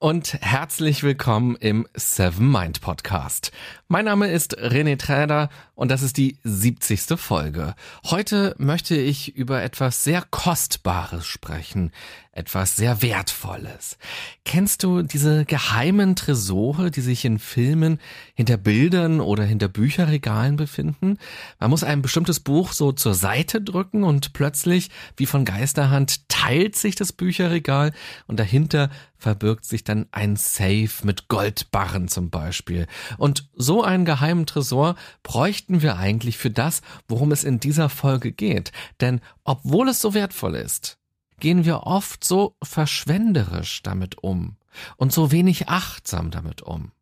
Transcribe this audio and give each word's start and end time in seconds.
und 0.00 0.34
herzlich 0.34 1.02
willkommen 1.02 1.56
im 1.56 1.86
Seven 1.94 2.52
Mind 2.52 2.80
Podcast. 2.80 3.50
Mein 3.88 4.04
Name 4.04 4.30
ist 4.30 4.56
René 4.58 4.96
Träder 4.96 5.48
und 5.74 5.90
das 5.90 6.02
ist 6.02 6.18
die 6.18 6.38
70. 6.44 7.18
Folge. 7.18 7.74
Heute 8.04 8.54
möchte 8.58 8.94
ich 8.94 9.34
über 9.34 9.62
etwas 9.62 10.04
sehr 10.04 10.22
Kostbares 10.30 11.26
sprechen, 11.26 11.90
etwas 12.30 12.76
sehr 12.76 13.02
Wertvolles. 13.02 13.98
Kennst 14.44 14.84
du 14.84 15.02
diese 15.02 15.44
geheimen 15.44 16.14
Tresore, 16.14 16.92
die 16.92 17.00
sich 17.00 17.24
in 17.24 17.40
Filmen 17.40 17.98
hinter 18.34 18.56
Bildern 18.56 19.20
oder 19.20 19.42
hinter 19.42 19.66
Bücherregalen 19.66 20.56
befinden? 20.56 21.18
Man 21.58 21.70
muss 21.70 21.82
ein 21.82 22.02
bestimmtes 22.02 22.38
Buch 22.38 22.72
so 22.72 22.92
zur 22.92 23.14
Seite 23.14 23.60
drücken 23.60 24.04
und 24.04 24.32
plötzlich, 24.32 24.90
wie 25.16 25.26
von 25.26 25.44
Geisterhand, 25.44 26.28
teilt 26.28 26.76
sich 26.76 26.94
das 26.94 27.12
Bücherregal 27.12 27.92
und 28.28 28.38
dahinter 28.38 28.90
verbirgt 29.16 29.64
sich 29.64 29.82
dann 29.88 30.06
ein 30.12 30.36
Safe 30.36 30.90
mit 31.02 31.28
Goldbarren 31.28 32.08
zum 32.08 32.30
Beispiel. 32.30 32.86
Und 33.16 33.48
so 33.54 33.82
einen 33.82 34.04
geheimen 34.04 34.46
Tresor 34.46 34.96
bräuchten 35.22 35.82
wir 35.82 35.96
eigentlich 35.96 36.38
für 36.38 36.50
das, 36.50 36.82
worum 37.08 37.32
es 37.32 37.44
in 37.44 37.60
dieser 37.60 37.88
Folge 37.88 38.32
geht. 38.32 38.72
Denn 39.00 39.20
obwohl 39.44 39.88
es 39.88 40.00
so 40.00 40.14
wertvoll 40.14 40.54
ist, 40.54 40.98
gehen 41.40 41.64
wir 41.64 41.84
oft 41.84 42.24
so 42.24 42.56
verschwenderisch 42.62 43.82
damit 43.82 44.18
um 44.22 44.56
und 44.96 45.12
so 45.12 45.30
wenig 45.30 45.68
achtsam 45.68 46.30
damit 46.30 46.62
um. 46.62 46.92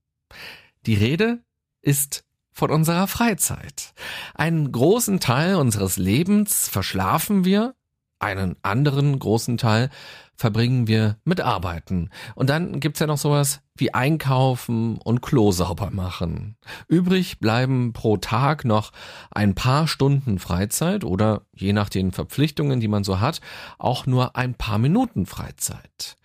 Die 0.86 0.94
Rede 0.94 1.40
ist 1.82 2.24
von 2.52 2.70
unserer 2.70 3.06
Freizeit. 3.06 3.92
Einen 4.34 4.72
großen 4.72 5.20
Teil 5.20 5.56
unseres 5.56 5.98
Lebens 5.98 6.68
verschlafen 6.68 7.44
wir, 7.44 7.74
einen 8.18 8.56
anderen 8.62 9.18
großen 9.18 9.58
Teil 9.58 9.90
verbringen 10.36 10.86
wir 10.86 11.16
mit 11.24 11.40
Arbeiten. 11.40 12.10
Und 12.34 12.50
dann 12.50 12.80
gibt's 12.80 13.00
ja 13.00 13.06
noch 13.06 13.18
sowas 13.18 13.60
wie 13.74 13.92
Einkaufen 13.94 14.98
und 14.98 15.22
Klo 15.22 15.52
sauber 15.52 15.90
machen. 15.90 16.56
Übrig 16.88 17.40
bleiben 17.40 17.92
pro 17.92 18.16
Tag 18.16 18.64
noch 18.64 18.92
ein 19.30 19.54
paar 19.54 19.88
Stunden 19.88 20.38
Freizeit 20.38 21.04
oder 21.04 21.42
je 21.52 21.72
nach 21.72 21.88
den 21.88 22.12
Verpflichtungen, 22.12 22.80
die 22.80 22.88
man 22.88 23.04
so 23.04 23.20
hat, 23.20 23.40
auch 23.78 24.06
nur 24.06 24.36
ein 24.36 24.54
paar 24.54 24.78
Minuten 24.78 25.26
Freizeit. 25.26 26.16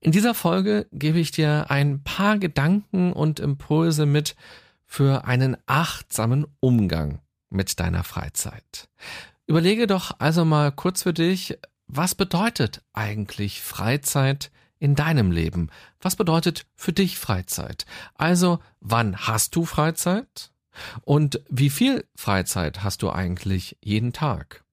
In 0.00 0.12
dieser 0.12 0.34
Folge 0.34 0.86
gebe 0.92 1.18
ich 1.18 1.30
dir 1.30 1.70
ein 1.70 2.02
paar 2.02 2.38
Gedanken 2.38 3.12
und 3.12 3.40
Impulse 3.40 4.06
mit 4.06 4.36
für 4.84 5.24
einen 5.24 5.56
achtsamen 5.66 6.46
Umgang 6.60 7.20
mit 7.50 7.80
deiner 7.80 8.04
Freizeit. 8.04 8.88
Überlege 9.46 9.86
doch 9.86 10.12
also 10.18 10.44
mal 10.44 10.72
kurz 10.72 11.02
für 11.02 11.12
dich, 11.12 11.58
was 11.88 12.14
bedeutet 12.14 12.82
eigentlich 12.92 13.62
Freizeit 13.62 14.50
in 14.78 14.94
deinem 14.94 15.30
Leben? 15.30 15.70
Was 16.00 16.16
bedeutet 16.16 16.66
für 16.74 16.92
dich 16.92 17.18
Freizeit? 17.18 17.86
Also, 18.14 18.58
wann 18.80 19.16
hast 19.16 19.56
du 19.56 19.64
Freizeit? 19.64 20.50
Und 21.02 21.40
wie 21.48 21.70
viel 21.70 22.04
Freizeit 22.14 22.82
hast 22.82 23.02
du 23.02 23.10
eigentlich 23.10 23.78
jeden 23.80 24.12
Tag? 24.12 24.64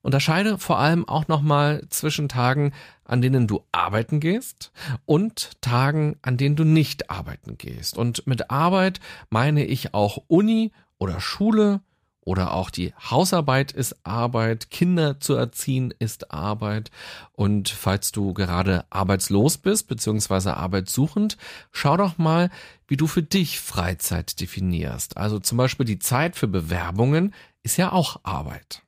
Unterscheide 0.00 0.58
vor 0.58 0.78
allem 0.78 1.08
auch 1.08 1.28
nochmal 1.28 1.86
zwischen 1.88 2.28
Tagen, 2.28 2.72
an 3.04 3.22
denen 3.22 3.46
du 3.46 3.64
arbeiten 3.70 4.18
gehst 4.18 4.72
und 5.04 5.60
Tagen, 5.60 6.16
an 6.22 6.36
denen 6.36 6.56
du 6.56 6.64
nicht 6.64 7.10
arbeiten 7.10 7.56
gehst. 7.56 7.96
Und 7.96 8.26
mit 8.26 8.50
Arbeit 8.50 8.98
meine 9.30 9.64
ich 9.64 9.94
auch 9.94 10.18
Uni 10.26 10.72
oder 10.98 11.20
Schule, 11.20 11.80
oder 12.24 12.54
auch 12.54 12.70
die 12.70 12.94
Hausarbeit 13.10 13.72
ist 13.72 13.96
Arbeit, 14.04 14.70
Kinder 14.70 15.18
zu 15.18 15.34
erziehen 15.34 15.92
ist 15.98 16.30
Arbeit. 16.30 16.90
Und 17.32 17.68
falls 17.68 18.12
du 18.12 18.32
gerade 18.32 18.84
arbeitslos 18.90 19.58
bist, 19.58 19.88
beziehungsweise 19.88 20.56
arbeitssuchend, 20.56 21.36
schau 21.72 21.96
doch 21.96 22.18
mal, 22.18 22.50
wie 22.86 22.96
du 22.96 23.06
für 23.06 23.22
dich 23.22 23.60
Freizeit 23.60 24.40
definierst. 24.40 25.16
Also 25.16 25.38
zum 25.40 25.58
Beispiel 25.58 25.86
die 25.86 25.98
Zeit 25.98 26.36
für 26.36 26.48
Bewerbungen 26.48 27.34
ist 27.62 27.76
ja 27.76 27.92
auch 27.92 28.20
Arbeit. 28.22 28.82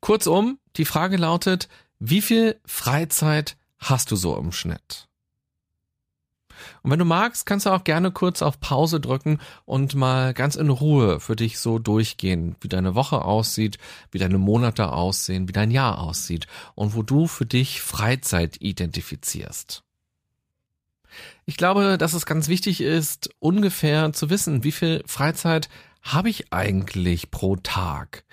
Kurzum, 0.00 0.58
die 0.76 0.84
Frage 0.84 1.16
lautet, 1.16 1.68
wie 1.98 2.22
viel 2.22 2.60
Freizeit 2.64 3.56
hast 3.78 4.10
du 4.10 4.16
so 4.16 4.36
im 4.36 4.52
Schnitt? 4.52 5.08
Und 6.82 6.90
wenn 6.90 6.98
du 6.98 7.04
magst, 7.04 7.46
kannst 7.46 7.66
du 7.66 7.70
auch 7.70 7.84
gerne 7.84 8.10
kurz 8.10 8.42
auf 8.42 8.60
Pause 8.60 9.00
drücken 9.00 9.38
und 9.64 9.94
mal 9.94 10.34
ganz 10.34 10.56
in 10.56 10.70
Ruhe 10.70 11.20
für 11.20 11.36
dich 11.36 11.58
so 11.58 11.78
durchgehen, 11.78 12.56
wie 12.60 12.68
deine 12.68 12.94
Woche 12.94 13.24
aussieht, 13.24 13.78
wie 14.10 14.18
deine 14.18 14.38
Monate 14.38 14.92
aussehen, 14.92 15.48
wie 15.48 15.52
dein 15.52 15.70
Jahr 15.70 15.98
aussieht 15.98 16.46
und 16.74 16.94
wo 16.94 17.02
du 17.02 17.26
für 17.26 17.46
dich 17.46 17.82
Freizeit 17.82 18.56
identifizierst. 18.60 19.82
Ich 21.44 21.56
glaube, 21.56 21.98
dass 21.98 22.14
es 22.14 22.26
ganz 22.26 22.48
wichtig 22.48 22.80
ist, 22.80 23.30
ungefähr 23.38 24.12
zu 24.12 24.30
wissen, 24.30 24.64
wie 24.64 24.72
viel 24.72 25.02
Freizeit 25.06 25.68
habe 26.02 26.28
ich 26.28 26.52
eigentlich 26.52 27.30
pro 27.30 27.56
Tag? 27.56 28.24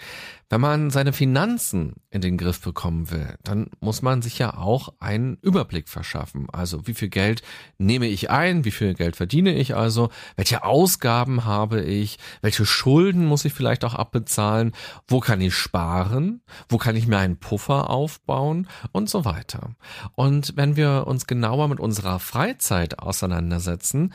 Wenn 0.52 0.62
man 0.62 0.90
seine 0.90 1.14
Finanzen 1.14 1.94
in 2.10 2.22
den 2.22 2.36
Griff 2.36 2.60
bekommen 2.62 3.12
will, 3.12 3.36
dann 3.44 3.70
muss 3.82 4.02
man 4.02 4.24
sich 4.24 4.40
ja 4.40 4.58
auch 4.58 4.94
einen 5.00 5.38
Überblick 5.44 5.88
verschaffen. 5.88 6.48
Also 6.52 6.88
wie 6.88 6.96
viel 6.96 7.10
Geld 7.10 7.44
nehme 7.78 8.08
ich 8.08 8.32
ein, 8.32 8.66
wie 8.66 8.72
viel 8.72 8.96
Geld 8.96 9.16
verdiene 9.16 9.54
ich 9.54 9.76
also, 9.76 10.10
welche 10.38 10.64
Ausgaben 10.64 11.46
habe 11.46 11.82
ich, 11.82 12.18
welche 12.42 12.66
Schulden 12.66 13.28
muss 13.28 13.46
ich 13.46 13.54
vielleicht 13.54 13.86
auch 13.86 13.94
abbezahlen, 13.94 14.72
wo 15.08 15.20
kann 15.20 15.40
ich 15.40 15.54
sparen, 15.54 16.42
wo 16.68 16.80
kann 16.80 16.96
ich 16.96 17.06
mir 17.06 17.20
einen 17.20 17.38
Puffer 17.38 17.92
aufbauen 17.92 18.68
und 18.92 19.08
so 19.08 19.26
weiter. 19.26 19.76
Und 20.16 20.54
wenn 20.56 20.76
wir 20.76 21.06
uns 21.06 21.28
genauer 21.28 21.68
mit 21.68 21.80
unserer 21.80 22.18
Freizeit 22.18 22.98
auseinandersetzen, 22.98 24.14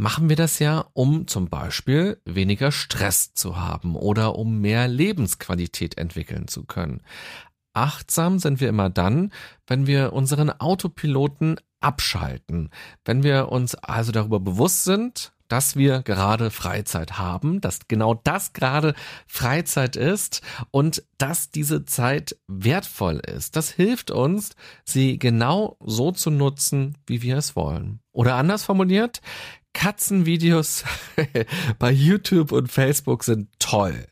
machen 0.00 0.30
wir 0.30 0.36
das 0.36 0.58
ja, 0.58 0.86
um 0.94 1.26
zum 1.26 1.48
Beispiel 1.48 2.20
weniger 2.24 2.72
Stress 2.72 3.34
zu 3.34 3.58
haben 3.58 3.96
oder 3.96 4.36
um 4.36 4.60
mehr 4.60 4.88
Lebensqualität 4.88 5.98
entwickeln 5.98 6.48
zu 6.48 6.64
können. 6.64 7.02
Achtsam 7.74 8.38
sind 8.38 8.60
wir 8.60 8.68
immer 8.70 8.88
dann, 8.88 9.30
wenn 9.66 9.86
wir 9.86 10.12
unseren 10.12 10.50
Autopiloten 10.50 11.60
abschalten, 11.80 12.70
wenn 13.04 13.22
wir 13.22 13.50
uns 13.52 13.74
also 13.74 14.10
darüber 14.10 14.40
bewusst 14.40 14.84
sind, 14.84 15.32
dass 15.48 15.76
wir 15.76 16.02
gerade 16.02 16.50
Freizeit 16.50 17.18
haben, 17.18 17.60
dass 17.60 17.80
genau 17.88 18.14
das 18.14 18.52
gerade 18.52 18.94
Freizeit 19.26 19.96
ist 19.96 20.42
und 20.70 21.02
dass 21.18 21.50
diese 21.50 21.84
Zeit 21.84 22.36
wertvoll 22.46 23.16
ist. 23.16 23.56
Das 23.56 23.70
hilft 23.70 24.12
uns, 24.12 24.54
sie 24.84 25.18
genau 25.18 25.76
so 25.80 26.12
zu 26.12 26.30
nutzen, 26.30 26.96
wie 27.06 27.20
wir 27.22 27.36
es 27.36 27.56
wollen. 27.56 28.00
Oder 28.12 28.36
anders 28.36 28.64
formuliert, 28.64 29.20
Katzenvideos 29.72 30.84
bei 31.78 31.90
YouTube 31.92 32.52
und 32.52 32.70
Facebook 32.70 33.24
sind 33.24 33.48
toll. 33.58 34.06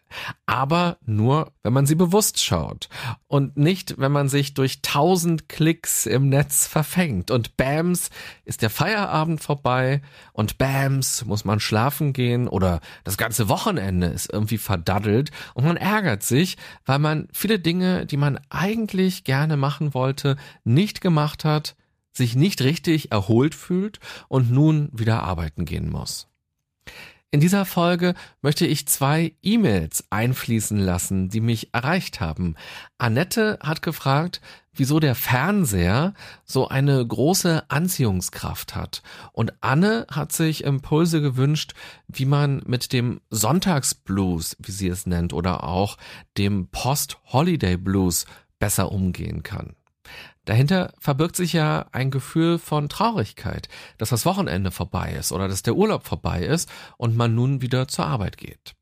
Aber 0.47 0.97
nur, 1.05 1.53
wenn 1.63 1.73
man 1.73 1.85
sie 1.85 1.95
bewusst 1.95 2.43
schaut. 2.43 2.89
Und 3.27 3.57
nicht, 3.57 3.99
wenn 3.99 4.13
man 4.13 4.29
sich 4.29 4.55
durch 4.55 4.81
tausend 4.83 5.49
Klicks 5.49 6.07
im 6.07 6.29
Netz 6.29 6.67
verfängt. 6.67 7.31
Und 7.31 7.57
bams 7.57 8.11
ist 8.45 8.63
der 8.63 8.71
Feierabend 8.71 9.43
vorbei. 9.43 10.01
Und 10.33 10.57
bams 10.59 11.25
muss 11.25 11.45
man 11.45 11.61
schlafen 11.61 12.13
gehen. 12.13 12.49
Oder 12.49 12.81
das 13.05 13.19
ganze 13.19 13.49
Wochenende 13.49 14.07
ist 14.07 14.33
irgendwie 14.33 14.59
verdaddelt. 14.59 15.31
Und 15.55 15.65
man 15.65 15.77
ärgert 15.77 16.23
sich, 16.23 16.57
weil 16.87 17.01
man 17.01 17.29
viele 17.33 17.59
Dinge, 17.59 18.07
die 18.07 18.17
man 18.17 18.41
eigentlich 18.49 19.25
gerne 19.25 19.57
machen 19.57 19.93
wollte, 19.93 20.37
nicht 20.65 21.01
gemacht 21.01 21.45
hat 21.45 21.75
sich 22.19 22.37
nicht 22.37 22.61
richtig 22.61 23.11
erholt 23.11 23.55
fühlt 23.55 23.99
und 24.29 24.51
nun 24.51 24.91
wieder 24.93 25.23
arbeiten 25.23 25.65
gehen 25.65 25.89
muss. 25.89 26.29
In 27.31 27.41
dieser 27.41 27.67
Folge 27.67 28.15
möchte 28.41 28.67
ich 28.67 28.89
zwei 28.89 29.35
E-Mails 29.43 30.05
einfließen 30.09 30.79
lassen, 30.79 31.29
die 31.29 31.43
mich 31.43 31.75
erreicht 31.75 32.21
haben. 32.21 32.55
Annette 32.97 33.59
hat 33.63 33.83
gefragt, 33.83 34.41
wieso 34.73 34.99
der 34.99 35.15
Fernseher 35.15 36.15
so 36.47 36.69
eine 36.69 37.07
große 37.07 37.69
Anziehungskraft 37.69 38.75
hat. 38.75 39.03
Und 39.33 39.53
Anne 39.61 40.07
hat 40.11 40.33
sich 40.33 40.65
Impulse 40.65 41.21
gewünscht, 41.21 41.75
wie 42.07 42.25
man 42.25 42.63
mit 42.65 42.95
dem 42.95 43.21
Sonntagsblues, 43.29 44.57
wie 44.61 44.73
sie 44.73 44.89
es 44.89 45.05
nennt, 45.05 45.35
oder 45.35 45.65
auch 45.65 45.99
dem 46.39 46.69
Post-Holiday 46.69 47.77
Blues 47.77 48.25
besser 48.59 48.91
umgehen 48.91 49.43
kann. 49.43 49.75
Dahinter 50.49 50.95
verbirgt 50.99 51.37
sich 51.37 51.53
ja 51.53 51.85
ein 51.93 52.11
Gefühl 52.11 52.59
von 52.59 52.89
Traurigkeit, 52.89 53.69
dass 53.99 54.09
das 54.09 54.25
Wochenende 54.25 54.71
vorbei 54.71 55.13
ist 55.13 55.31
oder 55.31 55.47
dass 55.47 55.63
der 55.63 55.77
Urlaub 55.77 56.07
vorbei 56.07 56.43
ist 56.43 56.71
und 56.97 57.15
man 57.19 57.35
nun 57.35 57.61
wieder 57.61 57.87
zur 57.87 58.07
Arbeit 58.07 58.39
geht. 58.39 58.75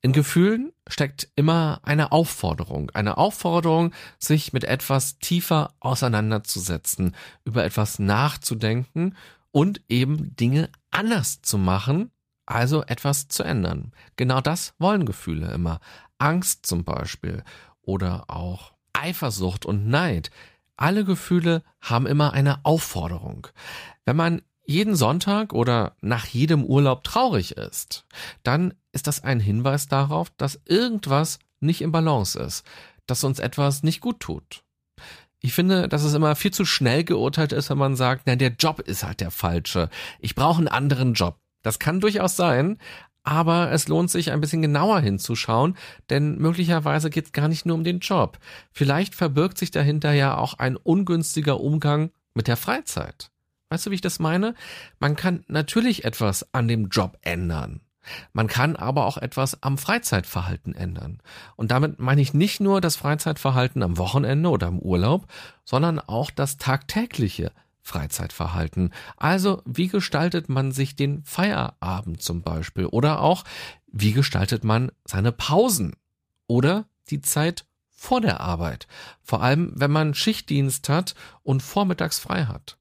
In 0.00 0.14
Gefühlen 0.14 0.72
steckt 0.88 1.28
immer 1.36 1.80
eine 1.82 2.10
Aufforderung, 2.10 2.90
eine 2.94 3.18
Aufforderung, 3.18 3.92
sich 4.18 4.54
mit 4.54 4.64
etwas 4.64 5.18
tiefer 5.18 5.74
auseinanderzusetzen, 5.78 7.14
über 7.44 7.66
etwas 7.66 7.98
nachzudenken 7.98 9.14
und 9.50 9.82
eben 9.90 10.34
Dinge 10.36 10.70
anders 10.90 11.42
zu 11.42 11.58
machen, 11.58 12.12
also 12.46 12.82
etwas 12.82 13.28
zu 13.28 13.42
ändern. 13.42 13.92
Genau 14.16 14.40
das 14.40 14.72
wollen 14.78 15.04
Gefühle 15.04 15.52
immer. 15.52 15.80
Angst 16.16 16.64
zum 16.64 16.82
Beispiel 16.82 17.44
oder 17.82 18.30
auch 18.30 18.72
Eifersucht 18.94 19.66
und 19.66 19.86
Neid. 19.86 20.30
Alle 20.76 21.04
Gefühle 21.04 21.62
haben 21.80 22.06
immer 22.06 22.32
eine 22.32 22.64
Aufforderung. 22.64 23.46
Wenn 24.04 24.16
man 24.16 24.42
jeden 24.66 24.96
Sonntag 24.96 25.52
oder 25.52 25.96
nach 26.00 26.26
jedem 26.26 26.64
Urlaub 26.64 27.04
traurig 27.04 27.56
ist, 27.56 28.06
dann 28.42 28.74
ist 28.92 29.06
das 29.06 29.22
ein 29.22 29.40
Hinweis 29.40 29.88
darauf, 29.88 30.30
dass 30.36 30.60
irgendwas 30.64 31.38
nicht 31.60 31.82
im 31.82 31.92
Balance 31.92 32.38
ist, 32.38 32.64
dass 33.06 33.24
uns 33.24 33.38
etwas 33.38 33.82
nicht 33.82 34.00
gut 34.00 34.20
tut. 34.20 34.64
Ich 35.40 35.52
finde, 35.52 35.88
dass 35.88 36.04
es 36.04 36.14
immer 36.14 36.36
viel 36.36 36.52
zu 36.52 36.64
schnell 36.64 37.04
geurteilt 37.04 37.52
ist, 37.52 37.68
wenn 37.68 37.76
man 37.76 37.96
sagt, 37.96 38.22
na, 38.24 38.34
der 38.34 38.54
Job 38.58 38.80
ist 38.80 39.04
halt 39.04 39.20
der 39.20 39.30
falsche. 39.30 39.90
Ich 40.18 40.34
brauche 40.34 40.58
einen 40.58 40.68
anderen 40.68 41.12
Job. 41.12 41.38
Das 41.62 41.78
kann 41.78 42.00
durchaus 42.00 42.36
sein, 42.36 42.78
aber 43.24 43.72
es 43.72 43.88
lohnt 43.88 44.10
sich 44.10 44.30
ein 44.30 44.40
bisschen 44.40 44.62
genauer 44.62 45.00
hinzuschauen, 45.00 45.76
denn 46.10 46.36
möglicherweise 46.38 47.10
geht 47.10 47.26
es 47.26 47.32
gar 47.32 47.48
nicht 47.48 47.66
nur 47.66 47.74
um 47.74 47.84
den 47.84 47.98
Job. 47.98 48.38
Vielleicht 48.70 49.14
verbirgt 49.14 49.58
sich 49.58 49.70
dahinter 49.70 50.12
ja 50.12 50.36
auch 50.36 50.54
ein 50.54 50.76
ungünstiger 50.76 51.60
Umgang 51.60 52.10
mit 52.34 52.46
der 52.46 52.58
Freizeit. 52.58 53.30
Weißt 53.70 53.86
du, 53.86 53.90
wie 53.90 53.96
ich 53.96 54.00
das 54.02 54.18
meine? 54.18 54.54
Man 55.00 55.16
kann 55.16 55.44
natürlich 55.48 56.04
etwas 56.04 56.54
an 56.54 56.68
dem 56.68 56.88
Job 56.88 57.18
ändern. 57.22 57.80
Man 58.34 58.46
kann 58.46 58.76
aber 58.76 59.06
auch 59.06 59.16
etwas 59.16 59.62
am 59.62 59.78
Freizeitverhalten 59.78 60.74
ändern. 60.74 61.20
Und 61.56 61.70
damit 61.70 61.98
meine 61.98 62.20
ich 62.20 62.34
nicht 62.34 62.60
nur 62.60 62.82
das 62.82 62.96
Freizeitverhalten 62.96 63.82
am 63.82 63.96
Wochenende 63.96 64.50
oder 64.50 64.68
im 64.68 64.78
Urlaub, 64.78 65.26
sondern 65.64 65.98
auch 65.98 66.30
das 66.30 66.58
tagtägliche 66.58 67.52
Freizeitverhalten. 67.84 68.92
Also 69.16 69.62
wie 69.66 69.88
gestaltet 69.88 70.48
man 70.48 70.72
sich 70.72 70.96
den 70.96 71.22
Feierabend 71.22 72.22
zum 72.22 72.42
Beispiel 72.42 72.86
oder 72.86 73.20
auch 73.20 73.44
wie 73.86 74.12
gestaltet 74.12 74.64
man 74.64 74.90
seine 75.04 75.30
Pausen 75.30 75.94
oder 76.48 76.86
die 77.10 77.20
Zeit 77.20 77.66
vor 77.90 78.20
der 78.20 78.40
Arbeit, 78.40 78.88
vor 79.22 79.42
allem 79.42 79.72
wenn 79.76 79.90
man 79.90 80.14
Schichtdienst 80.14 80.88
hat 80.88 81.14
und 81.42 81.62
vormittags 81.62 82.18
frei 82.18 82.46
hat. 82.46 82.78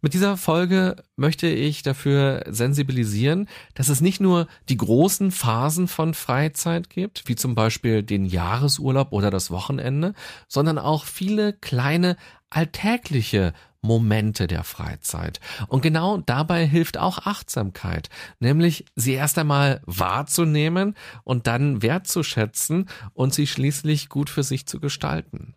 Mit 0.00 0.14
dieser 0.14 0.36
Folge 0.36 0.96
möchte 1.16 1.48
ich 1.48 1.82
dafür 1.82 2.44
sensibilisieren, 2.48 3.48
dass 3.74 3.88
es 3.88 4.00
nicht 4.00 4.20
nur 4.20 4.46
die 4.68 4.76
großen 4.76 5.32
Phasen 5.32 5.88
von 5.88 6.14
Freizeit 6.14 6.90
gibt, 6.90 7.26
wie 7.26 7.36
zum 7.36 7.54
Beispiel 7.54 8.02
den 8.02 8.24
Jahresurlaub 8.24 9.12
oder 9.12 9.30
das 9.30 9.50
Wochenende, 9.50 10.14
sondern 10.46 10.78
auch 10.78 11.04
viele 11.04 11.52
kleine 11.52 12.16
alltägliche 12.50 13.52
Momente 13.86 14.46
der 14.46 14.64
Freizeit. 14.64 15.40
Und 15.68 15.82
genau 15.82 16.18
dabei 16.18 16.66
hilft 16.66 16.98
auch 16.98 17.26
Achtsamkeit, 17.26 18.10
nämlich 18.40 18.84
sie 18.94 19.12
erst 19.12 19.38
einmal 19.38 19.80
wahrzunehmen 19.86 20.94
und 21.24 21.46
dann 21.46 21.82
wertzuschätzen 21.82 22.88
und 23.14 23.32
sie 23.32 23.46
schließlich 23.46 24.08
gut 24.08 24.30
für 24.30 24.42
sich 24.42 24.66
zu 24.66 24.80
gestalten. 24.80 25.54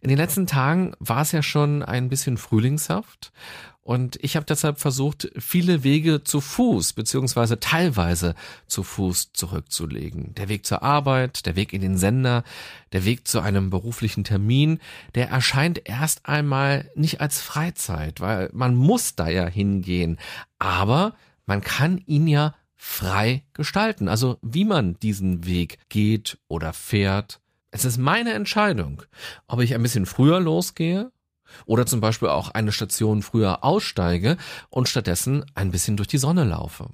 In 0.00 0.08
den 0.08 0.18
letzten 0.18 0.46
Tagen 0.46 0.92
war 0.98 1.22
es 1.22 1.32
ja 1.32 1.42
schon 1.42 1.82
ein 1.82 2.08
bisschen 2.08 2.36
frühlingshaft 2.36 3.32
und 3.84 4.18
ich 4.22 4.34
habe 4.34 4.46
deshalb 4.46 4.80
versucht, 4.80 5.30
viele 5.36 5.84
Wege 5.84 6.24
zu 6.24 6.40
Fuß 6.40 6.94
beziehungsweise 6.94 7.60
teilweise 7.60 8.34
zu 8.66 8.82
Fuß 8.82 9.34
zurückzulegen. 9.34 10.34
Der 10.36 10.48
Weg 10.48 10.64
zur 10.64 10.82
Arbeit, 10.82 11.44
der 11.44 11.54
Weg 11.54 11.74
in 11.74 11.82
den 11.82 11.98
Sender, 11.98 12.44
der 12.92 13.04
Weg 13.04 13.28
zu 13.28 13.40
einem 13.40 13.68
beruflichen 13.68 14.24
Termin, 14.24 14.78
der 15.14 15.28
erscheint 15.28 15.82
erst 15.84 16.24
einmal 16.24 16.90
nicht 16.94 17.20
als 17.20 17.42
Freizeit, 17.42 18.22
weil 18.22 18.48
man 18.54 18.74
muss 18.74 19.16
da 19.16 19.28
ja 19.28 19.46
hingehen. 19.46 20.18
Aber 20.58 21.14
man 21.44 21.60
kann 21.60 21.98
ihn 22.06 22.26
ja 22.26 22.54
frei 22.74 23.44
gestalten. 23.52 24.08
Also 24.08 24.38
wie 24.40 24.64
man 24.64 24.98
diesen 25.00 25.44
Weg 25.44 25.78
geht 25.90 26.38
oder 26.48 26.72
fährt 26.72 27.40
es 27.70 27.84
ist 27.84 27.98
meine 27.98 28.34
Entscheidung, 28.34 29.02
ob 29.48 29.58
ich 29.60 29.74
ein 29.74 29.82
bisschen 29.82 30.06
früher 30.06 30.38
losgehe 30.38 31.10
oder 31.66 31.86
zum 31.86 32.00
Beispiel 32.00 32.28
auch 32.28 32.50
eine 32.50 32.72
Station 32.72 33.22
früher 33.22 33.64
aussteige 33.64 34.36
und 34.70 34.88
stattdessen 34.88 35.44
ein 35.54 35.70
bisschen 35.70 35.96
durch 35.96 36.08
die 36.08 36.18
Sonne 36.18 36.44
laufe. 36.44 36.88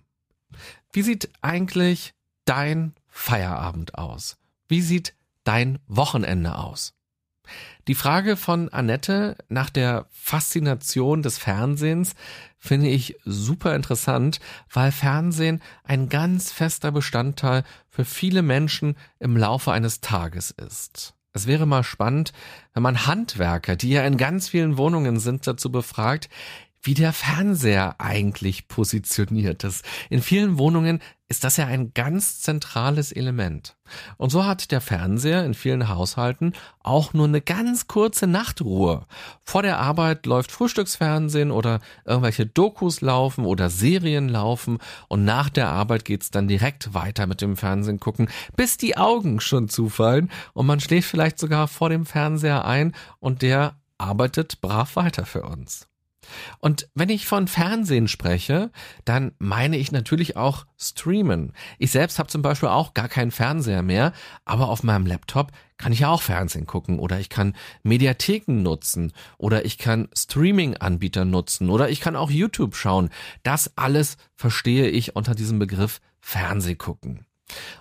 Wie 0.92 1.02
sieht 1.02 1.30
eigentlich 1.40 2.14
dein 2.44 2.94
Feierabend 3.08 3.96
aus? 3.96 4.36
Wie 4.68 4.80
sieht 4.80 5.14
dein 5.44 5.78
Wochenende 5.86 6.56
aus? 6.56 6.94
Die 7.88 7.94
Frage 7.94 8.36
von 8.36 8.68
Annette 8.68 9.36
nach 9.48 9.70
der 9.70 10.06
Faszination 10.10 11.22
des 11.22 11.38
Fernsehens 11.38 12.14
finde 12.58 12.88
ich 12.88 13.16
super 13.24 13.74
interessant, 13.74 14.38
weil 14.70 14.92
Fernsehen 14.92 15.62
ein 15.82 16.08
ganz 16.08 16.52
fester 16.52 16.92
Bestandteil 16.92 17.64
für 17.88 18.04
viele 18.04 18.42
Menschen 18.42 18.96
im 19.18 19.36
Laufe 19.36 19.72
eines 19.72 20.00
Tages 20.00 20.50
ist. 20.50 21.14
Es 21.32 21.46
wäre 21.46 21.66
mal 21.66 21.84
spannend, 21.84 22.32
wenn 22.74 22.82
man 22.82 23.06
Handwerker, 23.06 23.76
die 23.76 23.90
ja 23.90 24.04
in 24.04 24.16
ganz 24.16 24.48
vielen 24.48 24.76
Wohnungen 24.76 25.20
sind, 25.20 25.46
dazu 25.46 25.70
befragt, 25.70 26.28
wie 26.82 26.94
der 26.94 27.12
Fernseher 27.12 27.96
eigentlich 27.98 28.66
positioniert 28.66 29.64
ist. 29.64 29.84
In 30.08 30.22
vielen 30.22 30.58
Wohnungen 30.58 31.00
ist 31.30 31.44
das 31.44 31.56
ja 31.56 31.66
ein 31.66 31.94
ganz 31.94 32.40
zentrales 32.40 33.12
Element. 33.12 33.76
Und 34.16 34.30
so 34.30 34.44
hat 34.44 34.72
der 34.72 34.80
Fernseher 34.80 35.44
in 35.44 35.54
vielen 35.54 35.88
Haushalten 35.88 36.54
auch 36.80 37.14
nur 37.14 37.28
eine 37.28 37.40
ganz 37.40 37.86
kurze 37.86 38.26
Nachtruhe. 38.26 39.06
Vor 39.44 39.62
der 39.62 39.78
Arbeit 39.78 40.26
läuft 40.26 40.50
Frühstücksfernsehen 40.50 41.52
oder 41.52 41.78
irgendwelche 42.04 42.46
Dokus 42.46 43.00
laufen 43.00 43.44
oder 43.46 43.70
Serien 43.70 44.28
laufen 44.28 44.78
und 45.06 45.24
nach 45.24 45.50
der 45.50 45.68
Arbeit 45.68 46.04
geht's 46.04 46.32
dann 46.32 46.48
direkt 46.48 46.94
weiter 46.94 47.28
mit 47.28 47.40
dem 47.40 47.56
Fernsehen 47.56 48.00
gucken, 48.00 48.28
bis 48.56 48.76
die 48.76 48.96
Augen 48.96 49.40
schon 49.40 49.68
zufallen 49.68 50.32
und 50.52 50.66
man 50.66 50.80
schläft 50.80 51.08
vielleicht 51.08 51.38
sogar 51.38 51.68
vor 51.68 51.90
dem 51.90 52.06
Fernseher 52.06 52.64
ein 52.64 52.92
und 53.20 53.42
der 53.42 53.76
arbeitet 53.98 54.60
brav 54.60 54.96
weiter 54.96 55.26
für 55.26 55.42
uns. 55.42 55.89
Und 56.58 56.88
wenn 56.94 57.08
ich 57.08 57.26
von 57.26 57.48
Fernsehen 57.48 58.08
spreche, 58.08 58.70
dann 59.04 59.32
meine 59.38 59.76
ich 59.76 59.92
natürlich 59.92 60.36
auch 60.36 60.66
Streamen. 60.78 61.52
Ich 61.78 61.90
selbst 61.90 62.18
habe 62.18 62.28
zum 62.28 62.42
Beispiel 62.42 62.68
auch 62.68 62.94
gar 62.94 63.08
keinen 63.08 63.30
Fernseher 63.30 63.82
mehr, 63.82 64.12
aber 64.44 64.68
auf 64.68 64.82
meinem 64.82 65.06
Laptop 65.06 65.52
kann 65.78 65.92
ich 65.92 66.00
ja 66.00 66.10
auch 66.10 66.22
Fernsehen 66.22 66.66
gucken 66.66 66.98
oder 66.98 67.18
ich 67.20 67.30
kann 67.30 67.56
Mediatheken 67.82 68.62
nutzen 68.62 69.12
oder 69.38 69.64
ich 69.64 69.78
kann 69.78 70.08
Streaming-Anbieter 70.14 71.24
nutzen 71.24 71.70
oder 71.70 71.88
ich 71.88 72.00
kann 72.00 72.16
auch 72.16 72.30
YouTube 72.30 72.76
schauen. 72.76 73.08
Das 73.42 73.76
alles 73.76 74.18
verstehe 74.34 74.88
ich 74.88 75.16
unter 75.16 75.34
diesem 75.34 75.58
Begriff 75.58 76.00
Fernsehgucken. 76.20 77.24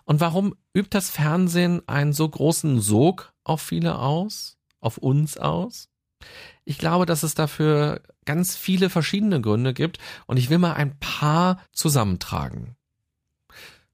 Und 0.06 0.20
warum 0.20 0.56
übt 0.74 0.90
das 0.92 1.10
Fernsehen 1.10 1.88
einen 1.88 2.14
so 2.14 2.28
großen 2.28 2.80
Sog 2.80 3.34
auf 3.44 3.62
viele 3.62 4.00
aus? 4.00 4.58
Auf 4.80 4.98
uns 4.98 5.38
aus? 5.38 5.90
Ich 6.70 6.78
glaube, 6.78 7.08
dass 7.08 7.24
es 7.24 7.34
dafür 7.34 8.04
ganz 8.26 8.56
viele 8.56 8.92
verschiedene 8.92 9.42
Gründe 9.42 9.74
gibt 9.74 9.98
und 10.28 10.38
ich 10.38 10.52
will 10.52 10.60
mal 10.60 10.74
ein 10.74 11.00
paar 11.00 11.64
zusammentragen. 11.72 12.76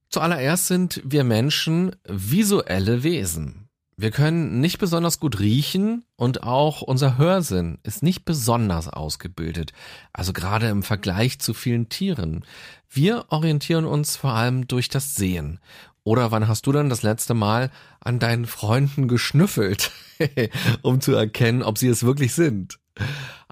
Zuallererst 0.09 0.67
sind 0.67 1.01
wir 1.05 1.23
Menschen 1.23 1.95
visuelle 2.03 3.01
Wesen. 3.03 3.69
Wir 3.95 4.11
können 4.11 4.59
nicht 4.59 4.77
besonders 4.77 5.21
gut 5.21 5.39
riechen 5.39 6.03
und 6.17 6.43
auch 6.43 6.81
unser 6.81 7.17
Hörsinn 7.17 7.79
ist 7.83 8.03
nicht 8.03 8.25
besonders 8.25 8.89
ausgebildet, 8.89 9.71
also 10.11 10.33
gerade 10.33 10.67
im 10.67 10.83
Vergleich 10.83 11.39
zu 11.39 11.53
vielen 11.53 11.87
Tieren. 11.87 12.43
Wir 12.89 13.23
orientieren 13.29 13.85
uns 13.85 14.17
vor 14.17 14.33
allem 14.33 14.67
durch 14.67 14.89
das 14.89 15.15
Sehen. 15.15 15.61
Oder 16.05 16.31
wann 16.31 16.47
hast 16.47 16.67
du 16.67 16.71
dann 16.71 16.87
das 16.87 17.01
letzte 17.01 17.33
Mal 17.33 17.71
an 17.99 18.19
deinen 18.19 18.45
Freunden 18.45 19.07
geschnüffelt, 19.07 19.91
um 20.83 21.01
zu 21.01 21.13
erkennen, 21.13 21.63
ob 21.63 21.79
sie 21.79 21.87
es 21.87 22.03
wirklich 22.03 22.33
sind? 22.33 22.79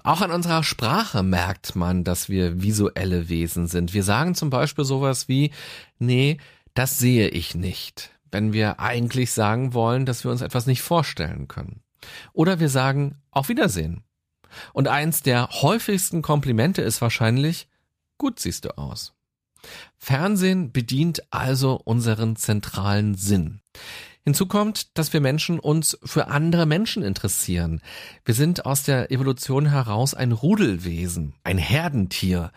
Auch 0.04 0.20
an 0.20 0.30
unserer 0.30 0.62
Sprache 0.62 1.24
merkt 1.24 1.74
man, 1.74 2.04
dass 2.04 2.28
wir 2.28 2.62
visuelle 2.62 3.28
Wesen 3.28 3.66
sind. 3.66 3.92
Wir 3.92 4.04
sagen 4.04 4.36
zum 4.36 4.50
Beispiel 4.50 4.84
sowas 4.84 5.28
wie, 5.28 5.50
nee, 5.98 6.38
das 6.74 6.98
sehe 6.98 7.28
ich 7.28 7.56
nicht, 7.56 8.10
wenn 8.30 8.52
wir 8.52 8.78
eigentlich 8.78 9.32
sagen 9.32 9.74
wollen, 9.74 10.06
dass 10.06 10.22
wir 10.22 10.30
uns 10.30 10.40
etwas 10.40 10.66
nicht 10.66 10.82
vorstellen 10.82 11.48
können. 11.48 11.82
Oder 12.32 12.60
wir 12.60 12.68
sagen, 12.68 13.16
auf 13.32 13.48
Wiedersehen. 13.48 14.04
Und 14.72 14.86
eins 14.86 15.22
der 15.22 15.48
häufigsten 15.50 16.22
Komplimente 16.22 16.82
ist 16.82 17.00
wahrscheinlich, 17.00 17.66
gut 18.16 18.38
siehst 18.38 18.64
du 18.64 18.78
aus. 18.78 19.12
Fernsehen 19.98 20.72
bedient 20.72 21.22
also 21.30 21.80
unseren 21.84 22.36
zentralen 22.36 23.14
Sinn. 23.14 23.60
Hinzu 24.24 24.46
kommt, 24.46 24.96
dass 24.96 25.12
wir 25.12 25.20
Menschen 25.20 25.58
uns 25.58 25.98
für 26.02 26.28
andere 26.28 26.64
Menschen 26.64 27.02
interessieren. 27.02 27.82
Wir 28.24 28.32
sind 28.32 28.64
aus 28.64 28.82
der 28.82 29.10
Evolution 29.10 29.66
heraus 29.66 30.14
ein 30.14 30.32
Rudelwesen, 30.32 31.34
ein 31.44 31.58
Herdentier. 31.58 32.50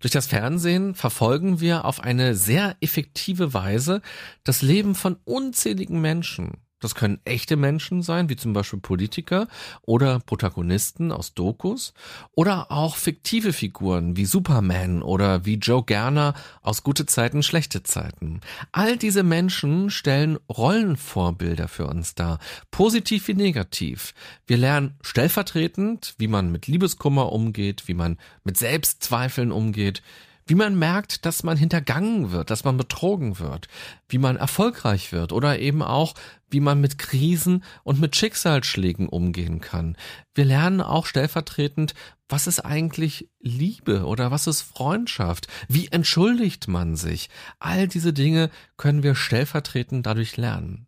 Durch 0.00 0.10
das 0.10 0.26
Fernsehen 0.26 0.96
verfolgen 0.96 1.60
wir 1.60 1.84
auf 1.84 2.00
eine 2.00 2.34
sehr 2.34 2.76
effektive 2.80 3.54
Weise 3.54 4.02
das 4.42 4.62
Leben 4.62 4.96
von 4.96 5.16
unzähligen 5.24 6.00
Menschen. 6.00 6.54
Das 6.82 6.96
können 6.96 7.20
echte 7.24 7.56
Menschen 7.56 8.02
sein, 8.02 8.28
wie 8.28 8.34
zum 8.34 8.52
Beispiel 8.52 8.80
Politiker 8.80 9.46
oder 9.82 10.18
Protagonisten 10.18 11.12
aus 11.12 11.32
Dokus 11.32 11.94
oder 12.34 12.72
auch 12.72 12.96
fiktive 12.96 13.52
Figuren 13.52 14.16
wie 14.16 14.24
Superman 14.24 15.02
oder 15.02 15.46
wie 15.46 15.54
Joe 15.54 15.84
Gerner 15.84 16.34
aus 16.60 16.82
Gute 16.82 17.06
Zeiten, 17.06 17.44
Schlechte 17.44 17.84
Zeiten. 17.84 18.40
All 18.72 18.96
diese 18.96 19.22
Menschen 19.22 19.90
stellen 19.90 20.38
Rollenvorbilder 20.48 21.68
für 21.68 21.86
uns 21.86 22.16
dar, 22.16 22.40
positiv 22.72 23.28
wie 23.28 23.34
negativ. 23.34 24.12
Wir 24.48 24.56
lernen 24.56 24.96
stellvertretend, 25.02 26.16
wie 26.18 26.26
man 26.26 26.50
mit 26.50 26.66
Liebeskummer 26.66 27.30
umgeht, 27.30 27.86
wie 27.86 27.94
man 27.94 28.18
mit 28.42 28.56
Selbstzweifeln 28.56 29.52
umgeht, 29.52 30.02
wie 30.46 30.54
man 30.54 30.78
merkt, 30.78 31.24
dass 31.24 31.42
man 31.42 31.56
hintergangen 31.56 32.32
wird, 32.32 32.50
dass 32.50 32.64
man 32.64 32.76
betrogen 32.76 33.38
wird, 33.38 33.68
wie 34.08 34.18
man 34.18 34.36
erfolgreich 34.36 35.12
wird 35.12 35.32
oder 35.32 35.58
eben 35.58 35.82
auch, 35.82 36.14
wie 36.50 36.60
man 36.60 36.80
mit 36.80 36.98
Krisen 36.98 37.64
und 37.82 38.00
mit 38.00 38.16
Schicksalsschlägen 38.16 39.08
umgehen 39.08 39.60
kann. 39.60 39.96
Wir 40.34 40.44
lernen 40.44 40.80
auch 40.80 41.06
stellvertretend, 41.06 41.94
was 42.28 42.46
ist 42.46 42.60
eigentlich 42.60 43.28
Liebe 43.40 44.06
oder 44.06 44.30
was 44.30 44.46
ist 44.46 44.62
Freundschaft? 44.62 45.48
Wie 45.68 45.88
entschuldigt 45.88 46.68
man 46.68 46.96
sich? 46.96 47.28
All 47.58 47.88
diese 47.88 48.12
Dinge 48.12 48.50
können 48.76 49.02
wir 49.02 49.14
stellvertretend 49.14 50.06
dadurch 50.06 50.36
lernen. 50.36 50.86